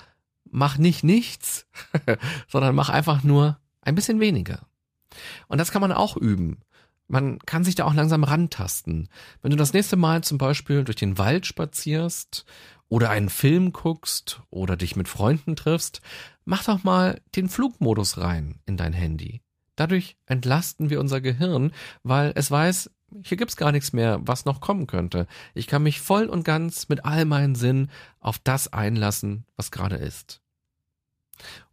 mach 0.50 0.78
nicht 0.78 1.04
nichts, 1.04 1.68
sondern 2.48 2.74
mach 2.74 2.88
einfach 2.88 3.22
nur 3.24 3.60
ein 3.82 3.96
bisschen 3.96 4.22
weniger. 4.22 4.62
Und 5.50 5.58
das 5.58 5.72
kann 5.72 5.82
man 5.82 5.92
auch 5.92 6.16
üben. 6.16 6.62
Man 7.10 7.40
kann 7.40 7.66
sich 7.66 7.76
da 7.76 7.84
auch 7.84 7.94
langsam 7.94 8.24
rantasten. 8.24 9.10
Wenn 9.42 9.52
du 9.52 9.58
das 9.58 9.74
nächste 9.74 9.98
Mal 9.98 10.24
zum 10.24 10.38
Beispiel 10.38 10.86
durch 10.86 10.96
den 10.96 11.18
Wald 11.18 11.46
spazierst 11.46 12.46
oder 12.88 13.10
einen 13.10 13.30
Film 13.30 13.74
guckst 13.74 14.42
oder 14.52 14.78
dich 14.78 14.96
mit 14.96 15.10
Freunden 15.10 15.58
triffst, 15.58 16.00
mach 16.46 16.64
doch 16.64 16.86
mal 16.86 17.20
den 17.36 17.50
Flugmodus 17.50 18.20
rein 18.20 18.62
in 18.66 18.78
dein 18.78 18.94
Handy. 18.94 19.42
Dadurch 19.76 20.18
entlasten 20.26 20.90
wir 20.90 21.00
unser 21.00 21.22
Gehirn, 21.22 21.72
weil 22.04 22.32
es 22.36 22.50
weiß, 22.50 22.92
hier 23.24 23.38
gibt's 23.38 23.58
gar 23.58 23.72
nichts 23.72 23.94
mehr, 23.94 24.20
was 24.24 24.46
noch 24.46 24.62
kommen 24.62 24.88
könnte. 24.88 25.28
Ich 25.54 25.68
kann 25.68 25.84
mich 25.84 26.02
voll 26.02 26.26
und 26.28 26.44
ganz 26.44 26.90
mit 26.90 27.06
all 27.06 27.26
meinen 27.26 27.56
Sinnen 27.56 27.92
auf 28.20 28.40
das 28.40 28.72
einlassen, 28.74 29.46
was 29.56 29.72
gerade 29.72 29.96
ist. 29.96 30.42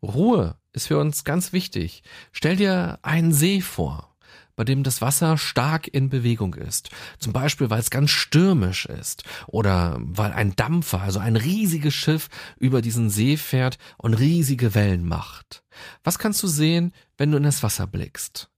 Ruhe 0.02 0.56
ist 0.72 0.88
für 0.88 0.98
uns 0.98 1.24
ganz 1.24 1.52
wichtig. 1.52 2.02
Stell 2.32 2.56
dir 2.56 2.98
einen 3.02 3.32
See 3.32 3.60
vor 3.60 4.11
bei 4.56 4.64
dem 4.64 4.82
das 4.82 5.00
Wasser 5.00 5.38
stark 5.38 5.88
in 5.88 6.08
Bewegung 6.08 6.54
ist. 6.54 6.90
Zum 7.18 7.32
Beispiel, 7.32 7.70
weil 7.70 7.80
es 7.80 7.90
ganz 7.90 8.10
stürmisch 8.10 8.86
ist 8.86 9.24
oder 9.46 9.98
weil 10.00 10.32
ein 10.32 10.54
Dampfer, 10.56 11.00
also 11.00 11.18
ein 11.18 11.36
riesiges 11.36 11.94
Schiff 11.94 12.28
über 12.58 12.82
diesen 12.82 13.10
See 13.10 13.36
fährt 13.36 13.78
und 13.96 14.14
riesige 14.14 14.74
Wellen 14.74 15.06
macht. 15.06 15.64
Was 16.04 16.18
kannst 16.18 16.42
du 16.42 16.46
sehen, 16.46 16.92
wenn 17.16 17.30
du 17.30 17.38
in 17.38 17.44
das 17.44 17.62
Wasser 17.62 17.86
blickst? 17.86 18.50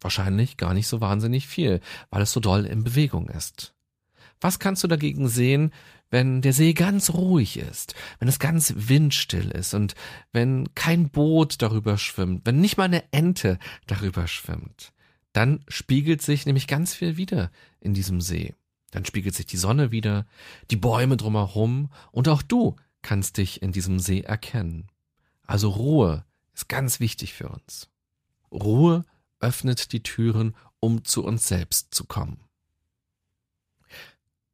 Wahrscheinlich 0.00 0.56
gar 0.56 0.74
nicht 0.74 0.86
so 0.86 1.00
wahnsinnig 1.00 1.46
viel, 1.46 1.80
weil 2.10 2.22
es 2.22 2.32
so 2.32 2.40
doll 2.40 2.66
in 2.66 2.84
Bewegung 2.84 3.28
ist. 3.28 3.74
Was 4.40 4.60
kannst 4.60 4.84
du 4.84 4.88
dagegen 4.88 5.28
sehen, 5.28 5.72
wenn 6.10 6.40
der 6.40 6.52
See 6.52 6.72
ganz 6.72 7.10
ruhig 7.10 7.58
ist, 7.58 7.94
wenn 8.18 8.28
es 8.28 8.38
ganz 8.38 8.72
windstill 8.76 9.50
ist 9.50 9.74
und 9.74 9.94
wenn 10.32 10.72
kein 10.74 11.10
Boot 11.10 11.60
darüber 11.60 11.98
schwimmt, 11.98 12.46
wenn 12.46 12.60
nicht 12.60 12.76
mal 12.76 12.84
eine 12.84 13.12
Ente 13.12 13.58
darüber 13.86 14.26
schwimmt? 14.26 14.92
Dann 15.38 15.64
spiegelt 15.68 16.20
sich 16.20 16.46
nämlich 16.46 16.66
ganz 16.66 16.94
viel 16.94 17.16
wieder 17.16 17.52
in 17.78 17.94
diesem 17.94 18.20
See. 18.20 18.56
Dann 18.90 19.04
spiegelt 19.04 19.36
sich 19.36 19.46
die 19.46 19.56
Sonne 19.56 19.92
wieder, 19.92 20.26
die 20.72 20.76
Bäume 20.76 21.16
drumherum 21.16 21.92
und 22.10 22.26
auch 22.26 22.42
du 22.42 22.74
kannst 23.02 23.36
dich 23.36 23.62
in 23.62 23.70
diesem 23.70 24.00
See 24.00 24.22
erkennen. 24.22 24.88
Also 25.46 25.68
Ruhe 25.68 26.24
ist 26.54 26.68
ganz 26.68 26.98
wichtig 26.98 27.34
für 27.34 27.50
uns. 27.50 27.88
Ruhe 28.50 29.04
öffnet 29.38 29.92
die 29.92 30.02
Türen, 30.02 30.56
um 30.80 31.04
zu 31.04 31.24
uns 31.24 31.46
selbst 31.46 31.94
zu 31.94 32.04
kommen. 32.04 32.40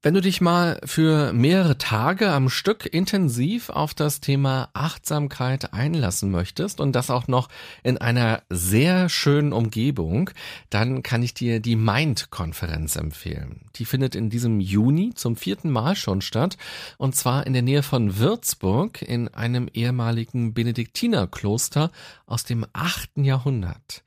Wenn 0.04 0.12
du 0.12 0.20
dich 0.20 0.42
mal 0.42 0.78
für 0.84 1.32
mehrere 1.32 1.78
Tage 1.78 2.30
am 2.30 2.50
Stück 2.50 2.84
intensiv 2.84 3.70
auf 3.70 3.94
das 3.94 4.20
Thema 4.20 4.68
Achtsamkeit 4.74 5.72
einlassen 5.72 6.30
möchtest 6.30 6.78
und 6.78 6.92
das 6.92 7.08
auch 7.08 7.26
noch 7.26 7.48
in 7.82 7.96
einer 7.96 8.42
sehr 8.50 9.08
schönen 9.08 9.54
Umgebung, 9.54 10.28
dann 10.68 11.02
kann 11.02 11.22
ich 11.22 11.32
dir 11.32 11.58
die 11.58 11.76
Mind-Konferenz 11.76 12.96
empfehlen. 12.96 13.62
Die 13.76 13.86
findet 13.86 14.14
in 14.14 14.28
diesem 14.28 14.60
Juni 14.60 15.14
zum 15.14 15.36
vierten 15.36 15.70
Mal 15.70 15.96
schon 15.96 16.20
statt 16.20 16.58
und 16.98 17.16
zwar 17.16 17.46
in 17.46 17.54
der 17.54 17.62
Nähe 17.62 17.82
von 17.82 18.18
Würzburg 18.18 19.00
in 19.00 19.28
einem 19.28 19.68
ehemaligen 19.72 20.52
Benediktinerkloster 20.52 21.90
aus 22.26 22.44
dem 22.44 22.66
achten 22.74 23.24
Jahrhundert. 23.24 24.04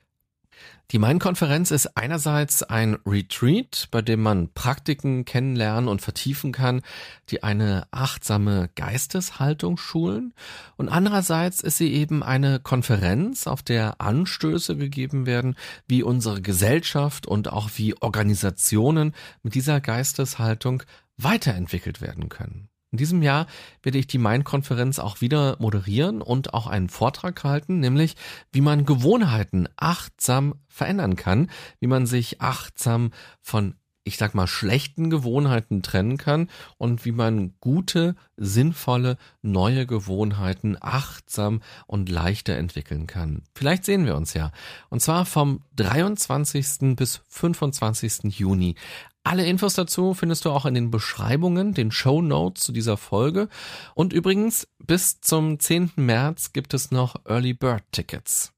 Die 0.90 0.98
Main-Konferenz 0.98 1.70
ist 1.70 1.98
einerseits 1.98 2.62
ein 2.62 2.96
Retreat, 3.04 3.88
bei 3.90 4.00
dem 4.00 4.22
man 4.22 4.50
Praktiken 4.54 5.26
kennenlernen 5.26 5.86
und 5.86 6.00
vertiefen 6.00 6.50
kann, 6.50 6.80
die 7.28 7.42
eine 7.42 7.86
achtsame 7.90 8.70
Geisteshaltung 8.74 9.76
schulen. 9.76 10.32
Und 10.78 10.88
andererseits 10.88 11.60
ist 11.60 11.76
sie 11.76 11.92
eben 11.92 12.22
eine 12.22 12.58
Konferenz, 12.58 13.46
auf 13.46 13.62
der 13.62 14.00
Anstöße 14.00 14.76
gegeben 14.76 15.26
werden, 15.26 15.56
wie 15.86 16.02
unsere 16.02 16.40
Gesellschaft 16.40 17.26
und 17.26 17.52
auch 17.52 17.68
wie 17.76 18.00
Organisationen 18.00 19.14
mit 19.42 19.54
dieser 19.54 19.82
Geisteshaltung 19.82 20.84
weiterentwickelt 21.18 22.00
werden 22.00 22.30
können. 22.30 22.67
In 22.90 22.98
diesem 22.98 23.22
Jahr 23.22 23.46
werde 23.82 23.98
ich 23.98 24.06
die 24.06 24.18
Main-Konferenz 24.18 24.98
auch 24.98 25.20
wieder 25.20 25.56
moderieren 25.58 26.22
und 26.22 26.54
auch 26.54 26.66
einen 26.66 26.88
Vortrag 26.88 27.44
halten, 27.44 27.80
nämlich 27.80 28.16
wie 28.50 28.62
man 28.62 28.86
Gewohnheiten 28.86 29.68
achtsam 29.76 30.54
verändern 30.68 31.16
kann, 31.16 31.50
wie 31.80 31.86
man 31.86 32.06
sich 32.06 32.40
achtsam 32.40 33.10
von 33.42 33.74
ich 34.08 34.16
sag 34.16 34.34
mal, 34.34 34.46
schlechten 34.46 35.10
Gewohnheiten 35.10 35.82
trennen 35.82 36.16
kann 36.16 36.48
und 36.78 37.04
wie 37.04 37.12
man 37.12 37.52
gute, 37.60 38.16
sinnvolle, 38.38 39.18
neue 39.42 39.86
Gewohnheiten 39.86 40.78
achtsam 40.80 41.60
und 41.86 42.08
leichter 42.08 42.56
entwickeln 42.56 43.06
kann. 43.06 43.42
Vielleicht 43.54 43.84
sehen 43.84 44.06
wir 44.06 44.16
uns 44.16 44.32
ja. 44.32 44.50
Und 44.88 45.00
zwar 45.00 45.26
vom 45.26 45.62
23. 45.76 46.96
bis 46.96 47.20
25. 47.28 48.38
Juni. 48.38 48.76
Alle 49.24 49.46
Infos 49.46 49.74
dazu 49.74 50.14
findest 50.14 50.44
du 50.44 50.50
auch 50.50 50.64
in 50.64 50.74
den 50.74 50.90
Beschreibungen, 50.90 51.74
den 51.74 51.90
Show 51.90 52.22
Notes 52.22 52.64
zu 52.64 52.72
dieser 52.72 52.96
Folge. 52.96 53.48
Und 53.94 54.12
übrigens, 54.12 54.68
bis 54.78 55.20
zum 55.20 55.60
10. 55.60 55.92
März 55.96 56.52
gibt 56.52 56.72
es 56.72 56.90
noch 56.90 57.16
Early 57.26 57.52
Bird 57.52 57.84
Tickets. 57.92 58.52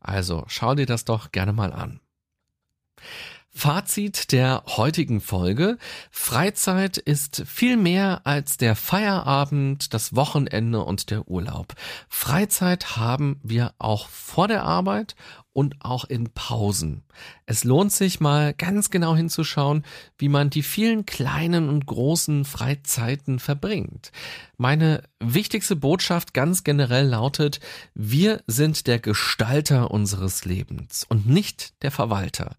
Also 0.00 0.44
schau 0.48 0.74
dir 0.74 0.86
das 0.86 1.04
doch 1.04 1.32
gerne 1.32 1.52
mal 1.52 1.72
an. 1.72 2.00
Fazit 3.56 4.32
der 4.32 4.64
heutigen 4.66 5.20
Folge. 5.20 5.78
Freizeit 6.10 6.96
ist 6.98 7.44
viel 7.46 7.76
mehr 7.76 8.22
als 8.24 8.56
der 8.56 8.74
Feierabend, 8.74 9.94
das 9.94 10.16
Wochenende 10.16 10.82
und 10.82 11.10
der 11.10 11.28
Urlaub. 11.28 11.74
Freizeit 12.08 12.96
haben 12.96 13.38
wir 13.44 13.72
auch 13.78 14.08
vor 14.08 14.48
der 14.48 14.64
Arbeit 14.64 15.14
und 15.54 15.76
auch 15.80 16.04
in 16.04 16.30
Pausen. 16.34 17.04
Es 17.46 17.64
lohnt 17.64 17.92
sich 17.92 18.20
mal 18.20 18.52
ganz 18.52 18.90
genau 18.90 19.16
hinzuschauen, 19.16 19.84
wie 20.18 20.28
man 20.28 20.50
die 20.50 20.62
vielen 20.62 21.06
kleinen 21.06 21.68
und 21.68 21.86
großen 21.86 22.44
Freizeiten 22.44 23.38
verbringt. 23.38 24.12
Meine 24.58 25.02
wichtigste 25.20 25.76
Botschaft 25.76 26.34
ganz 26.34 26.64
generell 26.64 27.06
lautet, 27.06 27.60
wir 27.94 28.42
sind 28.46 28.86
der 28.88 28.98
Gestalter 28.98 29.92
unseres 29.92 30.44
Lebens 30.44 31.06
und 31.08 31.26
nicht 31.26 31.82
der 31.82 31.92
Verwalter. 31.92 32.56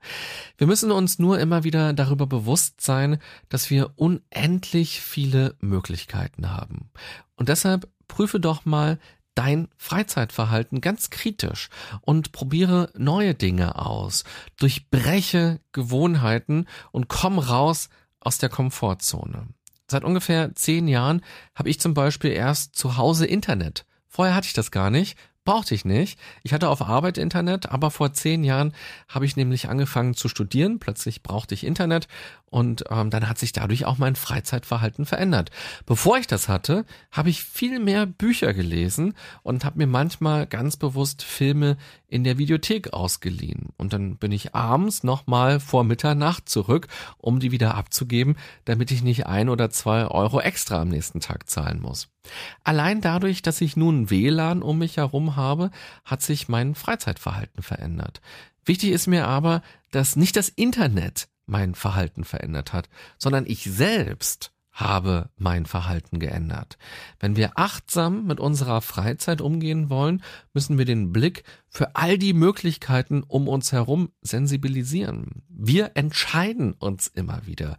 Wir 0.57 0.65
müssen 0.65 0.91
uns 0.91 1.19
nur 1.19 1.37
immer 1.39 1.63
wieder 1.65 1.93
darüber 1.93 2.25
bewusst 2.25 2.79
sein, 2.79 3.19
dass 3.49 3.69
wir 3.69 3.91
unendlich 3.97 5.01
viele 5.01 5.55
Möglichkeiten 5.59 6.49
haben. 6.49 6.89
Und 7.35 7.49
deshalb 7.49 7.89
prüfe 8.07 8.39
doch 8.39 8.65
mal, 8.65 8.99
dein 9.35 9.67
Freizeitverhalten 9.77 10.81
ganz 10.81 11.09
kritisch 11.09 11.69
und 12.01 12.31
probiere 12.31 12.91
neue 12.97 13.35
Dinge 13.35 13.77
aus. 13.77 14.23
Durchbreche 14.57 15.59
Gewohnheiten 15.73 16.65
und 16.91 17.07
komm 17.07 17.37
raus 17.37 17.89
aus 18.19 18.37
der 18.37 18.49
Komfortzone. 18.49 19.47
Seit 19.87 20.03
ungefähr 20.03 20.55
zehn 20.55 20.87
Jahren 20.87 21.21
habe 21.53 21.69
ich 21.69 21.79
zum 21.79 21.93
Beispiel 21.93 22.31
erst 22.31 22.75
zu 22.75 22.97
Hause 22.97 23.27
Internet. 23.27 23.85
Vorher 24.07 24.33
hatte 24.33 24.47
ich 24.47 24.53
das 24.53 24.71
gar 24.71 24.89
nicht, 24.89 25.17
brauchte 25.45 25.75
ich 25.75 25.85
nicht. 25.85 26.19
Ich 26.43 26.53
hatte 26.53 26.69
auf 26.69 26.81
Arbeit 26.81 27.17
Internet, 27.17 27.69
aber 27.69 27.91
vor 27.91 28.11
zehn 28.13 28.43
Jahren 28.43 28.73
habe 29.07 29.25
ich 29.25 29.37
nämlich 29.37 29.69
angefangen 29.69 30.15
zu 30.15 30.27
studieren. 30.27 30.79
Plötzlich 30.79 31.23
brauchte 31.23 31.53
ich 31.53 31.63
Internet 31.63 32.07
und 32.47 32.85
ähm, 32.89 33.11
dann 33.11 33.29
hat 33.29 33.37
sich 33.37 33.53
dadurch 33.53 33.85
auch 33.85 33.97
mein 33.97 34.15
Freizeitverhalten 34.15 35.05
verändert. 35.05 35.51
Bevor 35.85 36.17
ich 36.17 36.25
das 36.25 36.49
hatte, 36.49 36.85
habe 37.11 37.29
ich 37.29 37.43
viel 37.43 37.79
mehr 37.79 38.07
Bücher 38.07 38.53
gelesen 38.53 39.13
und 39.43 39.63
habe 39.63 39.77
mir 39.77 39.87
manchmal 39.87 40.47
ganz 40.47 40.77
bewusst 40.77 41.21
Filme 41.21 41.77
in 42.07 42.23
der 42.23 42.37
Videothek 42.37 42.93
ausgeliehen. 42.93 43.69
Und 43.77 43.93
dann 43.93 44.17
bin 44.17 44.31
ich 44.31 44.55
abends 44.55 45.03
nochmal 45.03 45.59
vor 45.59 45.83
Mitternacht 45.83 46.49
zurück, 46.49 46.87
um 47.17 47.39
die 47.39 47.51
wieder 47.51 47.75
abzugeben, 47.75 48.35
damit 48.65 48.89
ich 48.89 49.03
nicht 49.03 49.27
ein 49.27 49.49
oder 49.49 49.69
zwei 49.69 50.07
Euro 50.07 50.41
extra 50.41 50.81
am 50.81 50.89
nächsten 50.89 51.19
Tag 51.19 51.49
zahlen 51.49 51.81
muss. 51.81 52.14
Allein 52.63 53.01
dadurch, 53.01 53.41
dass 53.41 53.61
ich 53.61 53.75
nun 53.77 54.09
WLAN 54.09 54.61
um 54.61 54.79
mich 54.79 54.97
herum 54.97 55.35
habe, 55.35 55.71
hat 56.03 56.21
sich 56.21 56.47
mein 56.47 56.75
Freizeitverhalten 56.75 57.63
verändert. 57.63 58.21
Wichtig 58.65 58.91
ist 58.91 59.07
mir 59.07 59.27
aber, 59.27 59.61
dass 59.91 60.15
nicht 60.15 60.35
das 60.35 60.49
Internet 60.49 61.27
mein 61.45 61.75
Verhalten 61.75 62.23
verändert 62.23 62.73
hat, 62.73 62.89
sondern 63.17 63.45
ich 63.45 63.63
selbst 63.63 64.51
habe 64.75 65.29
mein 65.37 65.65
Verhalten 65.65 66.19
geändert. 66.19 66.77
Wenn 67.19 67.37
wir 67.37 67.53
achtsam 67.55 68.25
mit 68.25 68.41
unserer 68.41 68.81
Freizeit 68.81 69.39
umgehen 69.39 69.89
wollen, 69.89 70.21
müssen 70.53 70.77
wir 70.77 70.83
den 70.83 71.13
Blick 71.13 71.43
für 71.69 71.95
all 71.95 72.17
die 72.17 72.33
Möglichkeiten 72.33 73.23
um 73.23 73.47
uns 73.47 73.71
herum 73.71 74.11
sensibilisieren. 74.21 75.43
Wir 75.47 75.91
entscheiden 75.95 76.73
uns 76.73 77.07
immer 77.07 77.47
wieder. 77.47 77.77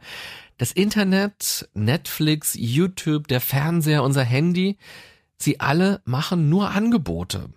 Das 0.56 0.72
Internet, 0.72 1.68
Netflix, 1.74 2.54
YouTube, 2.58 3.28
der 3.28 3.42
Fernseher, 3.42 4.02
unser 4.02 4.24
Handy, 4.24 4.78
sie 5.36 5.60
alle 5.60 6.00
machen 6.06 6.48
nur 6.48 6.70
Angebote. 6.70 7.50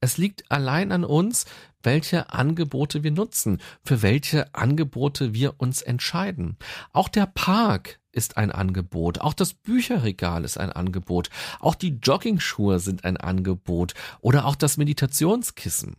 Es 0.00 0.18
liegt 0.18 0.52
allein 0.52 0.92
an 0.92 1.04
uns, 1.04 1.46
welche 1.82 2.32
Angebote 2.32 3.02
wir 3.02 3.10
nutzen, 3.10 3.60
für 3.84 4.02
welche 4.02 4.54
Angebote 4.54 5.34
wir 5.34 5.54
uns 5.58 5.82
entscheiden. 5.82 6.58
Auch 6.92 7.08
der 7.08 7.26
Park 7.26 7.98
ist 8.14 8.36
ein 8.36 8.50
Angebot, 8.50 9.20
auch 9.20 9.34
das 9.34 9.52
Bücherregal 9.54 10.44
ist 10.44 10.58
ein 10.58 10.72
Angebot, 10.72 11.30
auch 11.60 11.74
die 11.74 11.98
Joggingschuhe 12.02 12.78
sind 12.78 13.04
ein 13.04 13.16
Angebot 13.16 13.94
oder 14.20 14.46
auch 14.46 14.56
das 14.56 14.76
Meditationskissen. 14.76 15.96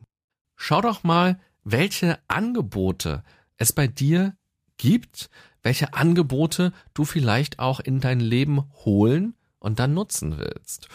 Schau 0.56 0.82
doch 0.82 1.04
mal, 1.04 1.40
welche 1.64 2.20
Angebote 2.28 3.24
es 3.58 3.74
bei 3.74 3.88
dir 3.88 4.36
gibt, 4.78 5.30
welche 5.64 5.94
Angebote 5.94 6.74
du 6.94 7.06
vielleicht 7.06 7.60
auch 7.60 7.80
in 7.80 8.00
dein 8.00 8.20
Leben 8.20 8.64
holen 8.86 9.34
und 9.60 9.80
dann 9.80 9.94
nutzen 9.94 10.38
willst. 10.38 10.88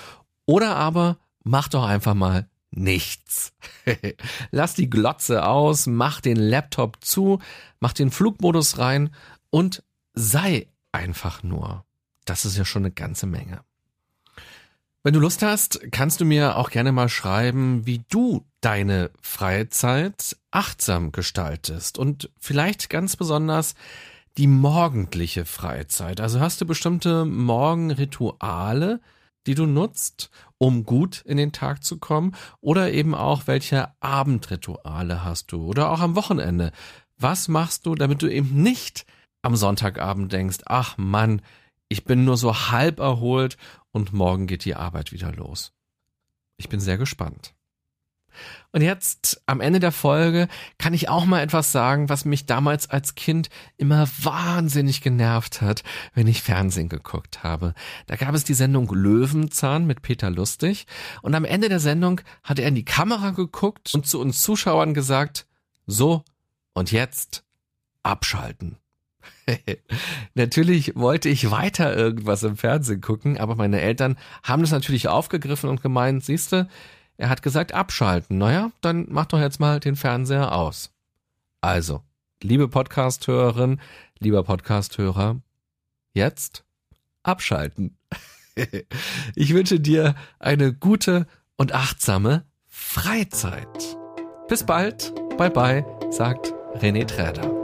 Oder 0.46 0.76
aber 0.76 1.18
mach 1.42 1.68
doch 1.68 1.84
einfach 1.84 2.14
mal 2.14 2.48
nichts. 2.70 3.52
Lass 4.50 4.74
die 4.74 4.88
Glotze 4.88 5.44
aus, 5.44 5.86
mach 5.86 6.20
den 6.20 6.36
Laptop 6.36 7.04
zu, 7.04 7.40
mach 7.80 7.92
den 7.92 8.10
Flugmodus 8.10 8.78
rein 8.78 9.10
und 9.50 9.82
sei 10.14 10.68
einfach 10.92 11.42
nur. 11.42 11.84
Das 12.24 12.44
ist 12.44 12.56
ja 12.56 12.64
schon 12.64 12.84
eine 12.84 12.92
ganze 12.92 13.26
Menge. 13.26 13.62
Wenn 15.02 15.14
du 15.14 15.20
Lust 15.20 15.42
hast, 15.42 15.80
kannst 15.92 16.20
du 16.20 16.26
mir 16.26 16.56
auch 16.58 16.70
gerne 16.70 16.92
mal 16.92 17.08
schreiben, 17.08 17.86
wie 17.86 18.02
du 18.10 18.44
deine 18.60 19.10
Freizeit 19.22 20.36
achtsam 20.50 21.10
gestaltest 21.10 21.96
und 21.96 22.30
vielleicht 22.38 22.90
ganz 22.90 23.16
besonders 23.16 23.74
die 24.36 24.46
morgendliche 24.46 25.46
Freizeit. 25.46 26.20
Also 26.20 26.40
hast 26.40 26.60
du 26.60 26.66
bestimmte 26.66 27.24
Morgenrituale, 27.24 29.00
die 29.46 29.54
du 29.54 29.64
nutzt, 29.64 30.30
um 30.58 30.84
gut 30.84 31.22
in 31.24 31.38
den 31.38 31.52
Tag 31.52 31.82
zu 31.82 31.98
kommen? 31.98 32.36
Oder 32.60 32.92
eben 32.92 33.14
auch, 33.14 33.46
welche 33.46 33.88
Abendrituale 34.00 35.24
hast 35.24 35.52
du? 35.52 35.64
Oder 35.64 35.90
auch 35.90 36.00
am 36.00 36.14
Wochenende? 36.14 36.72
Was 37.16 37.48
machst 37.48 37.86
du, 37.86 37.94
damit 37.94 38.20
du 38.20 38.28
eben 38.28 38.62
nicht 38.62 39.06
am 39.42 39.56
Sonntagabend 39.56 40.32
denkst, 40.32 40.58
ach 40.66 40.96
Mann, 40.98 41.42
ich 41.88 42.04
bin 42.04 42.24
nur 42.24 42.36
so 42.36 42.70
halb 42.70 43.00
erholt 43.00 43.56
und 43.90 44.12
morgen 44.12 44.46
geht 44.46 44.64
die 44.64 44.76
Arbeit 44.76 45.12
wieder 45.12 45.32
los? 45.32 45.72
Ich 46.56 46.68
bin 46.68 46.80
sehr 46.80 46.98
gespannt. 46.98 47.54
Und 48.72 48.82
jetzt 48.82 49.42
am 49.46 49.60
Ende 49.60 49.80
der 49.80 49.92
Folge 49.92 50.48
kann 50.78 50.94
ich 50.94 51.08
auch 51.08 51.24
mal 51.24 51.42
etwas 51.42 51.72
sagen, 51.72 52.08
was 52.08 52.24
mich 52.24 52.46
damals 52.46 52.88
als 52.88 53.14
Kind 53.14 53.48
immer 53.76 54.06
wahnsinnig 54.22 55.00
genervt 55.00 55.60
hat, 55.60 55.82
wenn 56.14 56.28
ich 56.28 56.42
Fernsehen 56.42 56.88
geguckt 56.88 57.42
habe. 57.42 57.74
Da 58.06 58.16
gab 58.16 58.34
es 58.34 58.44
die 58.44 58.54
Sendung 58.54 58.88
Löwenzahn 58.92 59.86
mit 59.86 60.02
Peter 60.02 60.30
Lustig 60.30 60.86
und 61.22 61.34
am 61.34 61.44
Ende 61.44 61.68
der 61.68 61.80
Sendung 61.80 62.20
hat 62.44 62.58
er 62.58 62.68
in 62.68 62.76
die 62.76 62.84
Kamera 62.84 63.30
geguckt 63.30 63.92
und 63.94 64.06
zu 64.06 64.20
uns 64.20 64.42
Zuschauern 64.42 64.94
gesagt, 64.94 65.46
so 65.86 66.22
und 66.72 66.92
jetzt 66.92 67.44
abschalten. 68.02 68.78
natürlich 70.34 70.94
wollte 70.96 71.28
ich 71.28 71.50
weiter 71.50 71.96
irgendwas 71.96 72.42
im 72.42 72.56
Fernsehen 72.56 73.00
gucken, 73.00 73.38
aber 73.38 73.54
meine 73.54 73.80
Eltern 73.80 74.16
haben 74.42 74.62
das 74.62 74.70
natürlich 74.70 75.08
aufgegriffen 75.08 75.68
und 75.68 75.82
gemeint, 75.82 76.24
siehste, 76.24 76.68
er 77.16 77.28
hat 77.28 77.42
gesagt 77.42 77.74
abschalten. 77.74 78.38
Naja, 78.38 78.70
dann 78.80 79.06
mach 79.10 79.26
doch 79.26 79.40
jetzt 79.40 79.60
mal 79.60 79.80
den 79.80 79.96
Fernseher 79.96 80.52
aus. 80.52 80.90
Also, 81.60 82.02
liebe 82.42 82.68
Podcasthörerin, 82.68 83.80
lieber 84.18 84.42
Podcasthörer, 84.42 85.40
jetzt 86.14 86.64
abschalten. 87.22 87.98
ich 89.34 89.54
wünsche 89.54 89.80
dir 89.80 90.14
eine 90.38 90.72
gute 90.72 91.26
und 91.56 91.74
achtsame 91.74 92.44
Freizeit. 92.66 93.96
Bis 94.48 94.64
bald, 94.64 95.12
bye 95.36 95.50
bye, 95.50 95.84
sagt 96.10 96.54
René 96.74 97.06
Träder. 97.06 97.59